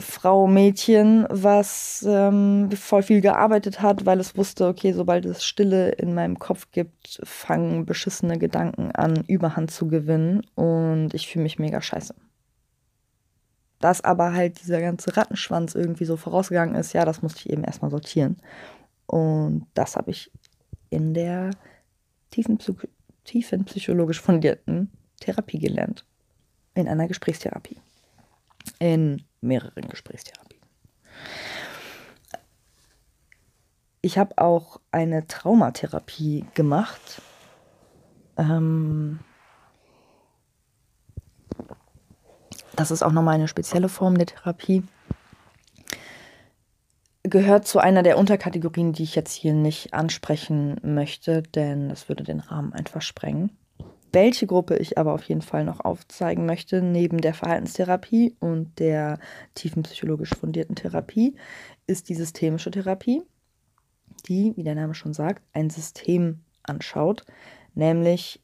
Frau, 0.00 0.46
Mädchen, 0.46 1.26
was 1.28 2.04
ähm, 2.08 2.70
voll 2.72 3.02
viel 3.02 3.20
gearbeitet 3.20 3.80
hat, 3.80 4.06
weil 4.06 4.20
es 4.20 4.36
wusste, 4.36 4.66
okay, 4.66 4.92
sobald 4.92 5.24
es 5.24 5.44
Stille 5.44 5.90
in 5.90 6.14
meinem 6.14 6.38
Kopf 6.38 6.70
gibt, 6.70 7.20
fangen 7.24 7.86
beschissene 7.86 8.38
Gedanken 8.38 8.92
an, 8.92 9.24
Überhand 9.26 9.70
zu 9.70 9.88
gewinnen 9.88 10.42
und 10.54 11.14
ich 11.14 11.28
fühle 11.28 11.44
mich 11.44 11.58
mega 11.58 11.80
scheiße. 11.80 12.14
Dass 13.80 14.02
aber 14.02 14.32
halt 14.32 14.62
dieser 14.62 14.80
ganze 14.80 15.16
Rattenschwanz 15.16 15.74
irgendwie 15.74 16.04
so 16.04 16.16
vorausgegangen 16.16 16.76
ist, 16.76 16.92
ja, 16.92 17.04
das 17.04 17.22
musste 17.22 17.40
ich 17.40 17.50
eben 17.50 17.64
erstmal 17.64 17.90
sortieren. 17.90 18.36
Und 19.06 19.66
das 19.74 19.96
habe 19.96 20.10
ich 20.10 20.30
in 20.90 21.14
der 21.14 21.50
tiefen, 22.30 22.58
tiefen 23.24 23.64
psychologisch 23.64 24.20
fundierten 24.20 24.90
Therapie 25.20 25.58
gelernt. 25.58 26.04
In 26.74 26.88
einer 26.88 27.08
Gesprächstherapie. 27.08 27.78
In 28.78 29.22
mehreren 29.42 29.88
Gesprächstherapien. 29.88 30.60
Ich 34.00 34.18
habe 34.18 34.38
auch 34.38 34.80
eine 34.90 35.26
Traumatherapie 35.28 36.44
gemacht. 36.54 37.22
Ähm, 38.36 39.20
das 42.74 42.90
ist 42.90 43.02
auch 43.02 43.12
nochmal 43.12 43.36
eine 43.36 43.48
spezielle 43.48 43.88
Form 43.88 44.18
der 44.18 44.26
Therapie. 44.26 44.82
Gehört 47.22 47.68
zu 47.68 47.78
einer 47.78 48.02
der 48.02 48.18
Unterkategorien, 48.18 48.92
die 48.92 49.04
ich 49.04 49.14
jetzt 49.14 49.32
hier 49.32 49.54
nicht 49.54 49.94
ansprechen 49.94 50.80
möchte, 50.82 51.42
denn 51.42 51.88
das 51.88 52.08
würde 52.08 52.24
den 52.24 52.40
Rahmen 52.40 52.72
einfach 52.72 53.02
sprengen. 53.02 53.56
Welche 54.12 54.46
Gruppe 54.46 54.76
ich 54.76 54.98
aber 54.98 55.14
auf 55.14 55.22
jeden 55.24 55.40
Fall 55.40 55.64
noch 55.64 55.80
aufzeigen 55.80 56.44
möchte, 56.44 56.82
neben 56.82 57.22
der 57.22 57.32
Verhaltenstherapie 57.32 58.36
und 58.40 58.78
der 58.78 59.18
tiefen 59.54 59.82
psychologisch 59.84 60.30
fundierten 60.30 60.76
Therapie, 60.76 61.34
ist 61.86 62.10
die 62.10 62.14
systemische 62.14 62.70
Therapie, 62.70 63.22
die, 64.28 64.52
wie 64.54 64.64
der 64.64 64.74
Name 64.74 64.94
schon 64.94 65.14
sagt, 65.14 65.42
ein 65.54 65.70
System 65.70 66.40
anschaut, 66.62 67.24
nämlich 67.74 68.42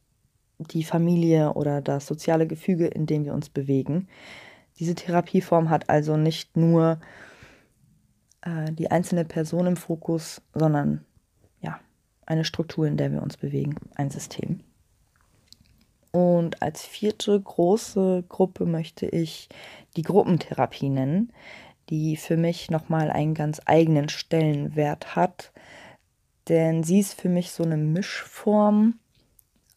die 0.59 0.85
Familie 0.85 1.53
oder 1.53 1.83
das 1.83 2.07
soziale 2.07 2.47
Gefüge, 2.47 2.87
in 2.87 3.05
dem 3.05 3.27
wir 3.27 3.35
uns 3.35 3.51
bewegen. 3.51 4.09
Diese 4.79 4.95
Therapieform 4.95 5.69
hat 5.69 5.91
also 5.91 6.17
nicht 6.17 6.57
nur 6.57 6.99
äh, 8.41 8.73
die 8.73 8.91
einzelne 8.91 9.27
Person 9.27 9.67
im 9.67 9.77
Fokus, 9.77 10.41
sondern 10.55 11.05
ja, 11.61 11.79
eine 12.25 12.45
Struktur, 12.45 12.87
in 12.87 12.97
der 12.97 13.13
wir 13.13 13.23
uns 13.23 13.37
bewegen, 13.37 13.77
ein 13.95 14.11
System. 14.11 14.61
Und 16.19 16.63
als 16.63 16.85
vierte 16.85 17.41
große 17.41 18.25
Gruppe 18.29 18.67
möchte 18.67 19.07
ich 19.07 19.49
die 19.97 20.03
Gruppentherapie 20.03 20.89
nennen, 20.89 21.33
die 21.91 22.17
für 22.17 22.37
mich 22.37 22.73
nochmal 22.73 23.13
einen 23.13 23.35
ganz 23.35 23.61
eigenen 23.67 24.09
Stellenwert 24.09 25.15
hat. 25.15 25.53
Denn 26.49 26.83
sie 26.83 26.99
ist 26.99 27.21
für 27.21 27.29
mich 27.29 27.53
so 27.53 27.63
eine 27.63 27.77
Mischform 27.77 28.99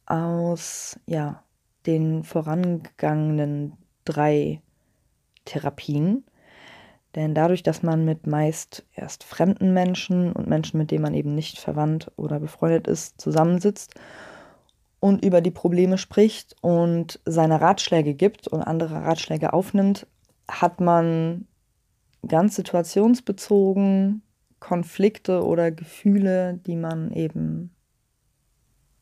aus 0.08 1.00
ja, 1.06 1.44
den 1.86 2.24
vorangegangenen 2.24 3.74
drei 4.04 4.64
Therapien. 5.46 6.26
Denn 7.14 7.36
dadurch, 7.36 7.62
dass 7.62 7.84
man 7.84 8.04
mit 8.04 8.26
meist 8.26 8.84
erst 8.96 9.26
fremden 9.26 9.76
Menschen 9.76 10.32
und 10.32 10.48
Menschen, 10.48 10.80
mit 10.80 10.90
denen 10.90 11.04
man 11.04 11.14
eben 11.14 11.36
nicht 11.36 11.60
verwandt 11.60 12.12
oder 12.16 12.40
befreundet 12.40 12.88
ist, 12.88 13.22
zusammensitzt 13.22 13.94
und 15.02 15.26
über 15.26 15.42
die 15.42 15.52
Probleme 15.52 15.98
spricht 15.98 16.56
und 16.62 17.20
seine 17.26 17.60
Ratschläge 17.60 18.14
gibt 18.14 18.48
und 18.48 18.62
andere 18.62 19.04
Ratschläge 19.04 19.52
aufnimmt, 19.52 20.06
hat 20.48 20.80
man 20.80 21.48
ganz 22.26 22.56
situationsbezogen 22.56 24.22
Konflikte 24.60 25.44
oder 25.44 25.72
Gefühle, 25.72 26.60
die 26.68 26.76
man 26.76 27.12
eben 27.12 27.76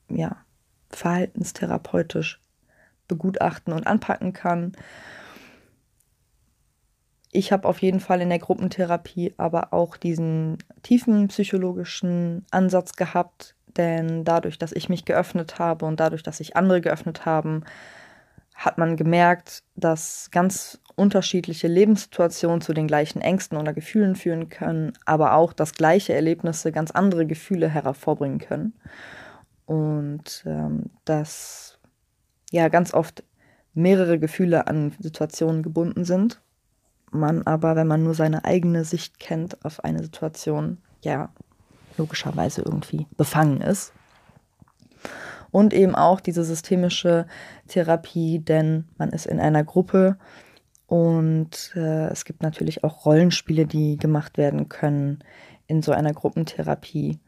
ja 0.10 0.38
verhaltenstherapeutisch 0.90 2.40
begutachten 3.10 3.74
und 3.74 3.86
anpacken 3.86 4.32
kann. 4.32 4.72
Ich 7.30 7.52
habe 7.52 7.68
auf 7.68 7.82
jeden 7.82 8.00
Fall 8.00 8.22
in 8.22 8.30
der 8.30 8.40
Gruppentherapie 8.40 9.34
aber 9.36 9.74
auch 9.74 9.98
diesen 9.98 10.60
tiefen 10.82 11.28
psychologischen 11.28 12.46
Ansatz 12.52 12.94
gehabt, 12.94 13.58
denn 13.78 14.24
dadurch, 14.24 14.58
dass 14.58 14.72
ich 14.72 14.90
mich 14.90 15.06
geöffnet 15.06 15.60
habe 15.60 15.86
und 15.86 16.00
dadurch, 16.00 16.24
dass 16.24 16.38
sich 16.38 16.56
andere 16.56 16.82
geöffnet 16.82 17.26
haben, 17.26 17.64
hat 18.56 18.78
man 18.78 18.98
gemerkt, 18.98 19.64
dass 19.76 20.30
ganz 20.32 20.82
unterschiedliche 20.96 21.70
Lebenssituationen 21.70 22.60
zu 22.60 22.74
den 22.74 22.88
gleichen 22.88 23.22
Ängsten 23.22 23.58
oder 23.58 23.74
Gefühlen 23.74 24.18
führen 24.18 24.50
können, 24.50 24.94
aber 25.06 25.34
auch, 25.36 25.54
dass 25.54 25.74
gleiche 25.74 26.14
Erlebnisse 26.14 26.74
ganz 26.74 26.92
andere 26.92 27.26
Gefühle 27.26 27.70
hervorbringen 27.70 28.40
können 28.40 28.74
und 29.66 30.44
ähm, 30.46 30.90
dass 31.06 31.80
ja 32.52 32.68
ganz 32.68 32.94
oft 32.94 33.24
mehrere 33.74 34.20
Gefühle 34.20 34.68
an 34.68 34.94
Situationen 35.00 35.64
gebunden 35.64 36.04
sind. 36.04 36.42
Man 37.12 37.44
aber, 37.44 37.76
wenn 37.78 37.88
man 37.88 38.04
nur 38.04 38.14
seine 38.14 38.44
eigene 38.44 38.84
Sicht 38.84 39.20
kennt 39.20 39.64
auf 39.64 39.84
eine 39.84 40.04
Situation, 40.04 40.80
ja 41.02 41.30
logischerweise 42.00 42.64
irgendwie 42.64 43.06
befangen 43.16 43.62
ist. 43.62 43.94
Und 45.52 45.74
eben 45.74 45.96
auch 45.96 46.20
diese 46.20 46.44
systemische 46.44 47.28
Therapie, 47.68 48.40
denn 48.40 48.88
man 48.98 49.10
ist 49.10 49.26
in 49.26 49.40
einer 49.40 49.64
Gruppe 49.64 50.18
und 50.90 51.72
äh, 51.76 52.08
es 52.08 52.26
gibt 52.26 52.42
natürlich 52.42 52.84
auch 52.84 53.06
Rollenspiele, 53.06 53.68
die 53.68 53.98
gemacht 53.98 54.38
werden 54.38 54.70
können 54.70 55.24
in 55.68 55.84
so 55.84 55.92
einer 55.92 56.14
Gruppentherapie, 56.14 57.20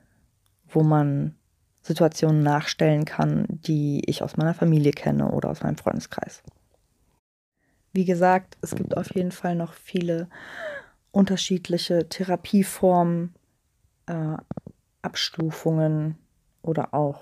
wo 0.67 0.81
man 0.81 1.35
Situationen 1.83 2.41
nachstellen 2.41 3.05
kann, 3.05 3.45
die 3.49 4.01
ich 4.07 4.23
aus 4.23 4.35
meiner 4.35 4.55
Familie 4.55 4.91
kenne 4.91 5.31
oder 5.31 5.49
aus 5.49 5.61
meinem 5.61 5.77
Freundeskreis. 5.77 6.41
Wie 7.93 8.05
gesagt, 8.05 8.57
es 8.61 8.75
gibt 8.75 8.97
auf 8.97 9.13
jeden 9.13 9.31
Fall 9.31 9.55
noch 9.55 9.73
viele 9.73 10.27
unterschiedliche 11.11 12.07
Therapieformen, 12.07 13.35
äh, 14.11 14.37
Abstufungen 15.01 16.17
oder 16.61 16.93
auch 16.93 17.21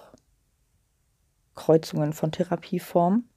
Kreuzungen 1.56 2.13
von 2.13 2.32
Therapieformen. 2.32 3.30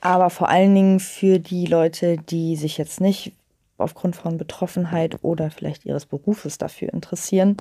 Aber 0.00 0.30
vor 0.30 0.48
allen 0.48 0.74
Dingen 0.74 1.00
für 1.00 1.38
die 1.38 1.66
Leute, 1.66 2.16
die 2.18 2.56
sich 2.56 2.78
jetzt 2.78 3.00
nicht 3.00 3.32
aufgrund 3.78 4.16
von 4.16 4.38
Betroffenheit 4.38 5.22
oder 5.22 5.50
vielleicht 5.50 5.84
ihres 5.84 6.06
Berufes 6.06 6.58
dafür 6.58 6.92
interessieren, 6.92 7.56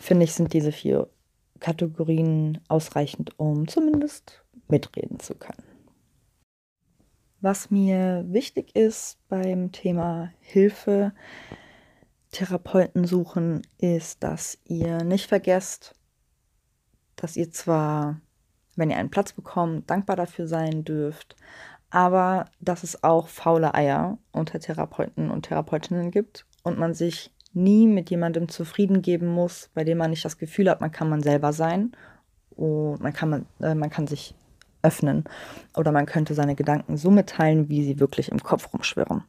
finde 0.00 0.24
ich, 0.24 0.34
sind 0.34 0.52
diese 0.52 0.72
vier 0.72 1.08
Kategorien 1.60 2.60
ausreichend, 2.68 3.38
um 3.38 3.68
zumindest 3.68 4.42
mitreden 4.68 5.20
zu 5.20 5.34
können. 5.34 5.62
Was 7.40 7.70
mir 7.70 8.24
wichtig 8.28 8.74
ist 8.74 9.18
beim 9.28 9.70
Thema 9.72 10.32
Hilfe, 10.40 11.12
Therapeuten 12.34 13.04
suchen, 13.06 13.62
ist, 13.78 14.22
dass 14.24 14.58
ihr 14.64 15.04
nicht 15.04 15.28
vergesst, 15.28 15.94
dass 17.16 17.36
ihr 17.36 17.50
zwar, 17.50 18.20
wenn 18.76 18.90
ihr 18.90 18.96
einen 18.96 19.10
Platz 19.10 19.32
bekommt, 19.32 19.88
dankbar 19.88 20.16
dafür 20.16 20.48
sein 20.48 20.84
dürft, 20.84 21.36
aber 21.90 22.46
dass 22.60 22.82
es 22.82 23.04
auch 23.04 23.28
faule 23.28 23.72
Eier 23.74 24.18
unter 24.32 24.58
Therapeuten 24.58 25.30
und 25.30 25.46
Therapeutinnen 25.46 26.10
gibt 26.10 26.44
und 26.64 26.76
man 26.76 26.92
sich 26.92 27.30
nie 27.52 27.86
mit 27.86 28.10
jemandem 28.10 28.48
zufrieden 28.48 29.00
geben 29.00 29.28
muss, 29.28 29.70
bei 29.72 29.84
dem 29.84 29.98
man 29.98 30.10
nicht 30.10 30.24
das 30.24 30.36
Gefühl 30.36 30.68
hat, 30.68 30.80
man 30.80 30.90
kann 30.90 31.08
man 31.08 31.22
selber 31.22 31.52
sein 31.52 31.92
und 32.50 33.00
man 33.00 33.12
kann, 33.12 33.30
man, 33.30 33.46
äh, 33.60 33.76
man 33.76 33.90
kann 33.90 34.08
sich 34.08 34.34
öffnen 34.82 35.24
oder 35.76 35.92
man 35.92 36.06
könnte 36.06 36.34
seine 36.34 36.56
Gedanken 36.56 36.96
so 36.96 37.12
mitteilen, 37.12 37.68
wie 37.68 37.84
sie 37.84 38.00
wirklich 38.00 38.32
im 38.32 38.42
Kopf 38.42 38.72
rumschwirren. 38.72 39.22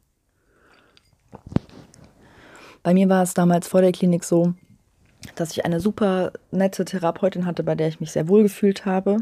Bei 2.86 2.94
mir 2.94 3.08
war 3.08 3.24
es 3.24 3.34
damals 3.34 3.66
vor 3.66 3.80
der 3.80 3.90
Klinik 3.90 4.22
so, 4.22 4.54
dass 5.34 5.50
ich 5.50 5.64
eine 5.64 5.80
super 5.80 6.32
nette 6.52 6.84
Therapeutin 6.84 7.44
hatte, 7.44 7.64
bei 7.64 7.74
der 7.74 7.88
ich 7.88 7.98
mich 7.98 8.12
sehr 8.12 8.28
wohl 8.28 8.44
gefühlt 8.44 8.86
habe. 8.86 9.16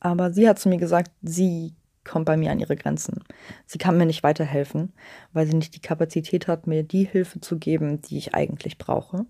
Aber 0.00 0.32
sie 0.32 0.48
hat 0.48 0.58
zu 0.58 0.70
mir 0.70 0.78
gesagt, 0.78 1.10
sie 1.20 1.74
kommt 2.04 2.24
bei 2.24 2.38
mir 2.38 2.50
an 2.50 2.60
ihre 2.60 2.76
Grenzen. 2.76 3.22
Sie 3.66 3.76
kann 3.76 3.98
mir 3.98 4.06
nicht 4.06 4.22
weiterhelfen, 4.22 4.94
weil 5.34 5.46
sie 5.46 5.52
nicht 5.52 5.74
die 5.74 5.82
Kapazität 5.82 6.48
hat, 6.48 6.66
mir 6.66 6.82
die 6.82 7.04
Hilfe 7.04 7.42
zu 7.42 7.58
geben, 7.58 8.00
die 8.00 8.16
ich 8.16 8.34
eigentlich 8.34 8.78
brauche. 8.78 9.26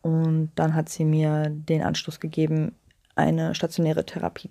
Und 0.00 0.52
dann 0.54 0.74
hat 0.74 0.88
sie 0.88 1.04
mir 1.04 1.50
den 1.50 1.82
Anschluss 1.82 2.20
gegeben, 2.20 2.74
eine 3.14 3.54
stationäre 3.54 4.06
Therapie 4.06 4.48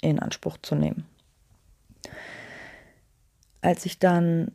in 0.00 0.20
Anspruch 0.20 0.56
zu 0.62 0.76
nehmen. 0.76 1.04
Als 3.60 3.84
ich 3.86 3.98
dann 3.98 4.52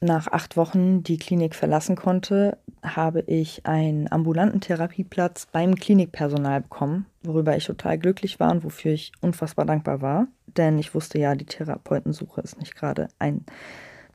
nach 0.00 0.28
acht 0.28 0.56
Wochen 0.56 1.02
die 1.02 1.18
Klinik 1.18 1.54
verlassen 1.54 1.96
konnte, 1.96 2.58
habe 2.82 3.22
ich 3.22 3.66
einen 3.66 4.10
ambulanten 4.10 4.60
Therapieplatz 4.60 5.46
beim 5.50 5.74
Klinikpersonal 5.74 6.62
bekommen, 6.62 7.06
worüber 7.22 7.56
ich 7.56 7.64
total 7.64 7.98
glücklich 7.98 8.38
war 8.38 8.52
und 8.52 8.62
wofür 8.62 8.92
ich 8.92 9.12
unfassbar 9.20 9.66
dankbar 9.66 10.00
war. 10.00 10.28
Denn 10.46 10.78
ich 10.78 10.94
wusste 10.94 11.18
ja, 11.18 11.34
die 11.34 11.46
Therapeutensuche 11.46 12.40
ist 12.40 12.58
nicht 12.58 12.76
gerade 12.76 13.08
ein 13.18 13.44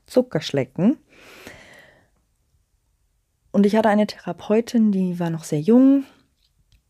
Zuckerschlecken. 0.05 0.97
Und 3.51 3.65
ich 3.65 3.75
hatte 3.75 3.89
eine 3.89 4.07
Therapeutin, 4.07 4.91
die 4.91 5.19
war 5.19 5.29
noch 5.29 5.43
sehr 5.43 5.61
jung 5.61 6.05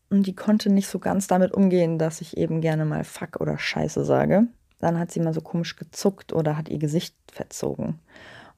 und 0.08 0.26
die 0.26 0.34
konnte 0.34 0.70
nicht 0.70 0.88
so 0.88 0.98
ganz 0.98 1.26
damit 1.26 1.52
umgehen, 1.52 1.98
dass 1.98 2.20
ich 2.20 2.36
eben 2.36 2.60
gerne 2.60 2.84
mal 2.84 3.04
Fuck 3.04 3.40
oder 3.40 3.58
Scheiße 3.58 4.04
sage. 4.04 4.46
Dann 4.78 4.98
hat 4.98 5.10
sie 5.10 5.20
mal 5.20 5.34
so 5.34 5.40
komisch 5.40 5.76
gezuckt 5.76 6.32
oder 6.32 6.56
hat 6.56 6.68
ihr 6.68 6.78
Gesicht 6.78 7.16
verzogen. 7.30 7.98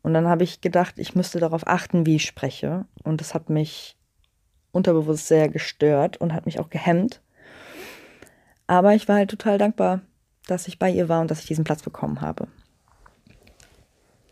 Und 0.06 0.14
dann 0.14 0.28
habe 0.28 0.44
ich 0.44 0.60
gedacht, 0.60 1.00
ich 1.00 1.16
müsste 1.16 1.40
darauf 1.40 1.66
achten, 1.66 2.06
wie 2.06 2.14
ich 2.14 2.26
spreche. 2.26 2.84
Und 3.02 3.20
das 3.20 3.34
hat 3.34 3.50
mich 3.50 3.96
unterbewusst 4.70 5.26
sehr 5.26 5.48
gestört 5.48 6.16
und 6.16 6.32
hat 6.32 6.46
mich 6.46 6.60
auch 6.60 6.70
gehemmt. 6.70 7.20
Aber 8.68 8.94
ich 8.94 9.08
war 9.08 9.16
halt 9.16 9.30
total 9.30 9.58
dankbar, 9.58 10.02
dass 10.46 10.68
ich 10.68 10.78
bei 10.78 10.92
ihr 10.92 11.08
war 11.08 11.20
und 11.20 11.28
dass 11.32 11.40
ich 11.40 11.46
diesen 11.46 11.64
Platz 11.64 11.82
bekommen 11.82 12.20
habe. 12.20 12.46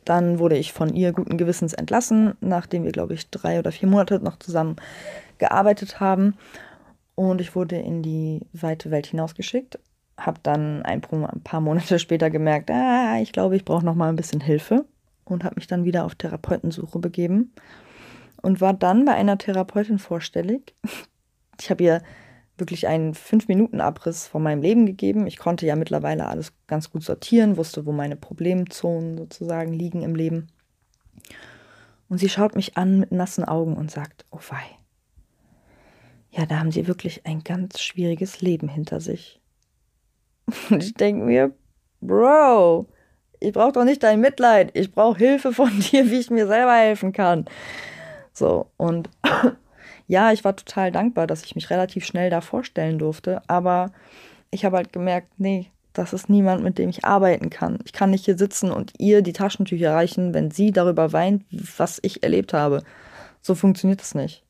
Dann 0.04 0.38
wurde 0.38 0.56
ich 0.56 0.72
von 0.72 0.94
ihr 0.94 1.10
guten 1.10 1.38
Gewissens 1.38 1.72
entlassen, 1.72 2.34
nachdem 2.40 2.84
wir, 2.84 2.92
glaube 2.92 3.14
ich, 3.14 3.28
drei 3.30 3.58
oder 3.58 3.72
vier 3.72 3.88
Monate 3.88 4.20
noch 4.20 4.38
zusammen 4.38 4.76
gearbeitet 5.38 5.98
haben. 5.98 6.36
Und 7.16 7.40
ich 7.40 7.56
wurde 7.56 7.78
in 7.78 8.00
die 8.00 8.46
weite 8.52 8.92
Welt 8.92 9.08
hinausgeschickt. 9.08 9.80
Habe 10.16 10.38
dann 10.44 10.84
ein 10.84 11.00
paar 11.00 11.60
Monate 11.60 11.98
später 11.98 12.30
gemerkt, 12.30 12.70
ah, 12.70 13.18
ich 13.20 13.32
glaube, 13.32 13.56
ich 13.56 13.64
brauche 13.64 13.84
noch 13.84 13.96
mal 13.96 14.08
ein 14.08 14.14
bisschen 14.14 14.40
Hilfe 14.40 14.84
und 15.24 15.44
habe 15.44 15.56
mich 15.56 15.66
dann 15.66 15.84
wieder 15.84 16.04
auf 16.04 16.14
Therapeutensuche 16.14 16.98
begeben 16.98 17.52
und 18.42 18.60
war 18.60 18.74
dann 18.74 19.04
bei 19.04 19.12
einer 19.12 19.38
Therapeutin 19.38 19.98
vorstellig. 19.98 20.74
Ich 21.60 21.70
habe 21.70 21.84
ihr 21.84 22.02
wirklich 22.58 22.88
einen 22.88 23.14
fünf 23.14 23.46
Minuten 23.46 23.80
Abriss 23.80 24.26
von 24.26 24.42
meinem 24.42 24.60
Leben 24.60 24.86
gegeben. 24.86 25.28
Ich 25.28 25.38
konnte 25.38 25.66
ja 25.66 25.76
mittlerweile 25.76 26.26
alles 26.26 26.52
ganz 26.66 26.90
gut 26.90 27.04
sortieren, 27.04 27.56
wusste, 27.56 27.86
wo 27.86 27.92
meine 27.92 28.16
Problemzonen 28.16 29.16
sozusagen 29.16 29.72
liegen 29.72 30.02
im 30.02 30.16
Leben. 30.16 30.48
Und 32.08 32.18
sie 32.18 32.28
schaut 32.28 32.54
mich 32.56 32.76
an 32.76 32.98
mit 32.98 33.12
nassen 33.12 33.44
Augen 33.44 33.76
und 33.76 33.90
sagt, 33.90 34.24
oh 34.30 34.40
wei. 34.50 34.64
Ja, 36.30 36.46
da 36.46 36.58
haben 36.58 36.72
sie 36.72 36.88
wirklich 36.88 37.24
ein 37.24 37.44
ganz 37.44 37.80
schwieriges 37.80 38.40
Leben 38.40 38.68
hinter 38.68 39.00
sich. 39.00 39.40
Und 40.70 40.82
ich 40.82 40.94
denke 40.94 41.24
mir, 41.24 41.54
Bro, 42.00 42.88
ich 43.44 43.52
brauche 43.52 43.72
doch 43.72 43.84
nicht 43.84 44.02
dein 44.02 44.20
Mitleid. 44.20 44.70
Ich 44.74 44.92
brauche 44.92 45.18
Hilfe 45.18 45.52
von 45.52 45.70
dir, 45.90 46.10
wie 46.10 46.18
ich 46.18 46.30
mir 46.30 46.46
selber 46.46 46.74
helfen 46.74 47.12
kann. 47.12 47.44
So, 48.32 48.66
und 48.76 49.10
ja, 50.06 50.32
ich 50.32 50.44
war 50.44 50.56
total 50.56 50.90
dankbar, 50.90 51.26
dass 51.26 51.44
ich 51.44 51.54
mich 51.54 51.70
relativ 51.70 52.04
schnell 52.04 52.30
da 52.30 52.40
vorstellen 52.40 52.98
durfte, 52.98 53.42
aber 53.46 53.92
ich 54.50 54.64
habe 54.64 54.76
halt 54.76 54.92
gemerkt, 54.92 55.28
nee, 55.38 55.70
das 55.92 56.12
ist 56.12 56.28
niemand, 56.28 56.62
mit 56.64 56.78
dem 56.78 56.88
ich 56.88 57.04
arbeiten 57.04 57.50
kann. 57.50 57.78
Ich 57.84 57.92
kann 57.92 58.10
nicht 58.10 58.24
hier 58.24 58.36
sitzen 58.36 58.72
und 58.72 58.92
ihr 58.98 59.22
die 59.22 59.32
Taschentücher 59.32 59.94
reichen, 59.94 60.34
wenn 60.34 60.50
sie 60.50 60.72
darüber 60.72 61.12
weint, 61.12 61.44
was 61.50 62.00
ich 62.02 62.24
erlebt 62.24 62.52
habe. 62.52 62.82
So 63.40 63.54
funktioniert 63.54 64.02
es 64.02 64.14
nicht. 64.14 64.42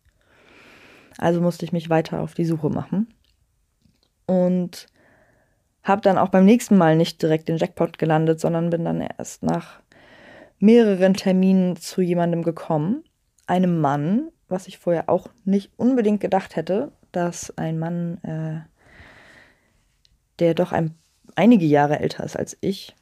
Also 1.19 1.41
musste 1.41 1.67
ich 1.67 1.73
mich 1.73 1.91
weiter 1.91 2.21
auf 2.21 2.33
die 2.33 2.47
Suche 2.47 2.71
machen. 2.71 3.13
Und 4.27 4.87
habe 5.85 6.01
dann 6.01 6.19
auch 6.19 6.29
beim 6.29 6.47
nächsten 6.47 6.77
Mal 6.77 6.97
nicht 6.97 7.23
direkt 7.23 7.49
den 7.49 7.59
Jackpot 7.59 7.99
gelandet, 7.99 8.41
sondern 8.41 8.71
bin 8.71 8.85
dann 8.85 9.01
erst 9.01 9.43
nach 9.43 9.81
mehreren 10.59 11.15
Terminen 11.15 11.77
zu 11.77 12.01
jemandem 12.01 12.43
gekommen, 12.43 13.05
einem 13.47 13.81
Mann, 13.81 14.31
was 14.49 14.67
ich 14.67 14.79
vorher 14.79 15.11
auch 15.11 15.29
nicht 15.45 15.71
unbedingt 15.77 16.21
gedacht 16.21 16.57
hätte, 16.57 16.91
dass 17.13 17.57
ein 17.59 17.79
Mann, 17.79 18.19
äh, 18.25 18.61
der 20.39 20.55
doch 20.55 20.73
ein, 20.73 20.95
einige 21.37 21.67
Jahre 21.67 22.01
älter 22.01 22.25
ist 22.25 22.37
als 22.37 22.57
ich, 22.63 22.97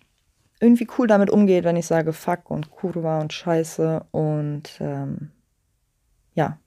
irgendwie 0.61 0.89
cool 0.99 1.07
damit 1.07 1.31
umgeht, 1.31 1.65
wenn 1.65 1.77
ich 1.77 1.87
sage 1.87 2.13
Fuck 2.13 2.51
und 2.51 2.71
Kurva 2.71 3.21
und 3.21 3.33
Scheiße 3.33 4.05
und 4.11 4.79
ähm, 4.81 5.31
ja, 6.35 6.59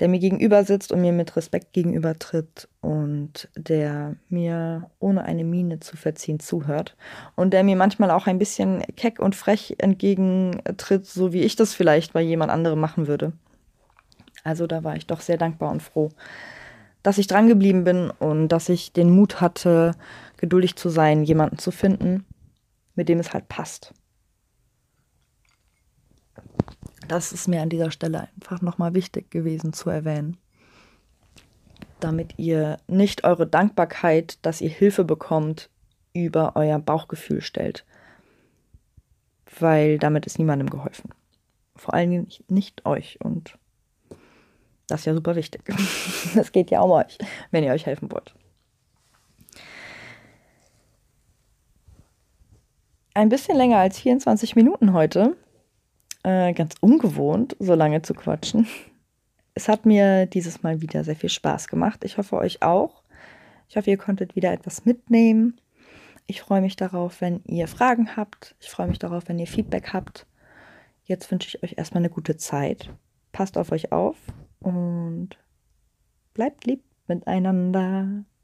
der 0.00 0.08
mir 0.08 0.18
gegenüber 0.18 0.64
sitzt 0.64 0.92
und 0.92 1.00
mir 1.00 1.12
mit 1.12 1.34
Respekt 1.36 1.72
gegenübertritt 1.72 2.68
und 2.80 3.48
der 3.56 4.16
mir 4.28 4.90
ohne 5.00 5.24
eine 5.24 5.44
Miene 5.44 5.80
zu 5.80 5.96
verziehen 5.96 6.38
zuhört 6.40 6.96
und 7.34 7.52
der 7.52 7.64
mir 7.64 7.76
manchmal 7.76 8.10
auch 8.10 8.26
ein 8.26 8.38
bisschen 8.38 8.82
keck 8.96 9.18
und 9.18 9.34
frech 9.34 9.76
entgegentritt, 9.78 11.06
so 11.06 11.32
wie 11.32 11.42
ich 11.42 11.56
das 11.56 11.74
vielleicht 11.74 12.12
bei 12.12 12.22
jemand 12.22 12.52
anderem 12.52 12.78
machen 12.78 13.08
würde. 13.08 13.32
Also 14.44 14.66
da 14.66 14.84
war 14.84 14.96
ich 14.96 15.06
doch 15.06 15.20
sehr 15.20 15.36
dankbar 15.36 15.70
und 15.70 15.82
froh, 15.82 16.10
dass 17.02 17.18
ich 17.18 17.26
dran 17.26 17.48
geblieben 17.48 17.84
bin 17.84 18.10
und 18.10 18.48
dass 18.48 18.68
ich 18.68 18.92
den 18.92 19.10
Mut 19.10 19.40
hatte, 19.40 19.92
geduldig 20.36 20.76
zu 20.76 20.88
sein, 20.88 21.24
jemanden 21.24 21.58
zu 21.58 21.70
finden, 21.70 22.24
mit 22.94 23.08
dem 23.08 23.18
es 23.18 23.32
halt 23.32 23.48
passt. 23.48 23.92
Das 27.08 27.32
ist 27.32 27.48
mir 27.48 27.62
an 27.62 27.70
dieser 27.70 27.90
Stelle 27.90 28.28
einfach 28.34 28.60
nochmal 28.60 28.92
wichtig 28.92 29.30
gewesen 29.30 29.72
zu 29.72 29.88
erwähnen. 29.88 30.36
Damit 32.00 32.34
ihr 32.38 32.78
nicht 32.86 33.24
eure 33.24 33.46
Dankbarkeit, 33.46 34.38
dass 34.42 34.60
ihr 34.60 34.68
Hilfe 34.68 35.04
bekommt, 35.04 35.70
über 36.12 36.54
euer 36.54 36.78
Bauchgefühl 36.78 37.40
stellt. 37.40 37.86
Weil 39.58 39.98
damit 39.98 40.26
ist 40.26 40.38
niemandem 40.38 40.68
geholfen. 40.68 41.10
Vor 41.76 41.94
allen 41.94 42.10
Dingen 42.10 42.28
nicht 42.48 42.84
euch. 42.84 43.18
Und 43.22 43.58
das 44.86 45.00
ist 45.00 45.06
ja 45.06 45.14
super 45.14 45.34
wichtig. 45.34 45.62
Es 46.36 46.52
geht 46.52 46.70
ja 46.70 46.82
um 46.82 46.90
euch, 46.90 47.16
wenn 47.50 47.64
ihr 47.64 47.72
euch 47.72 47.86
helfen 47.86 48.12
wollt. 48.12 48.34
Ein 53.14 53.30
bisschen 53.30 53.56
länger 53.56 53.78
als 53.78 53.98
24 53.98 54.56
Minuten 54.56 54.92
heute. 54.92 55.36
Äh, 56.28 56.52
ganz 56.52 56.74
ungewohnt, 56.82 57.56
so 57.58 57.74
lange 57.74 58.02
zu 58.02 58.12
quatschen. 58.12 58.66
Es 59.54 59.66
hat 59.66 59.86
mir 59.86 60.26
dieses 60.26 60.62
Mal 60.62 60.82
wieder 60.82 61.02
sehr 61.02 61.16
viel 61.16 61.30
Spaß 61.30 61.68
gemacht. 61.68 62.04
Ich 62.04 62.18
hoffe 62.18 62.36
euch 62.36 62.60
auch. 62.60 63.02
Ich 63.66 63.78
hoffe, 63.78 63.88
ihr 63.88 63.96
konntet 63.96 64.36
wieder 64.36 64.52
etwas 64.52 64.84
mitnehmen. 64.84 65.58
Ich 66.26 66.42
freue 66.42 66.60
mich 66.60 66.76
darauf, 66.76 67.22
wenn 67.22 67.42
ihr 67.46 67.66
Fragen 67.66 68.14
habt. 68.14 68.54
Ich 68.60 68.68
freue 68.68 68.88
mich 68.88 68.98
darauf, 68.98 69.26
wenn 69.28 69.38
ihr 69.38 69.46
Feedback 69.46 69.94
habt. 69.94 70.26
Jetzt 71.04 71.30
wünsche 71.30 71.48
ich 71.48 71.62
euch 71.62 71.78
erstmal 71.78 72.02
eine 72.02 72.10
gute 72.10 72.36
Zeit. 72.36 72.90
Passt 73.32 73.56
auf 73.56 73.72
euch 73.72 73.90
auf 73.90 74.18
und 74.60 75.30
bleibt 76.34 76.66
lieb 76.66 76.84
miteinander. 77.06 78.26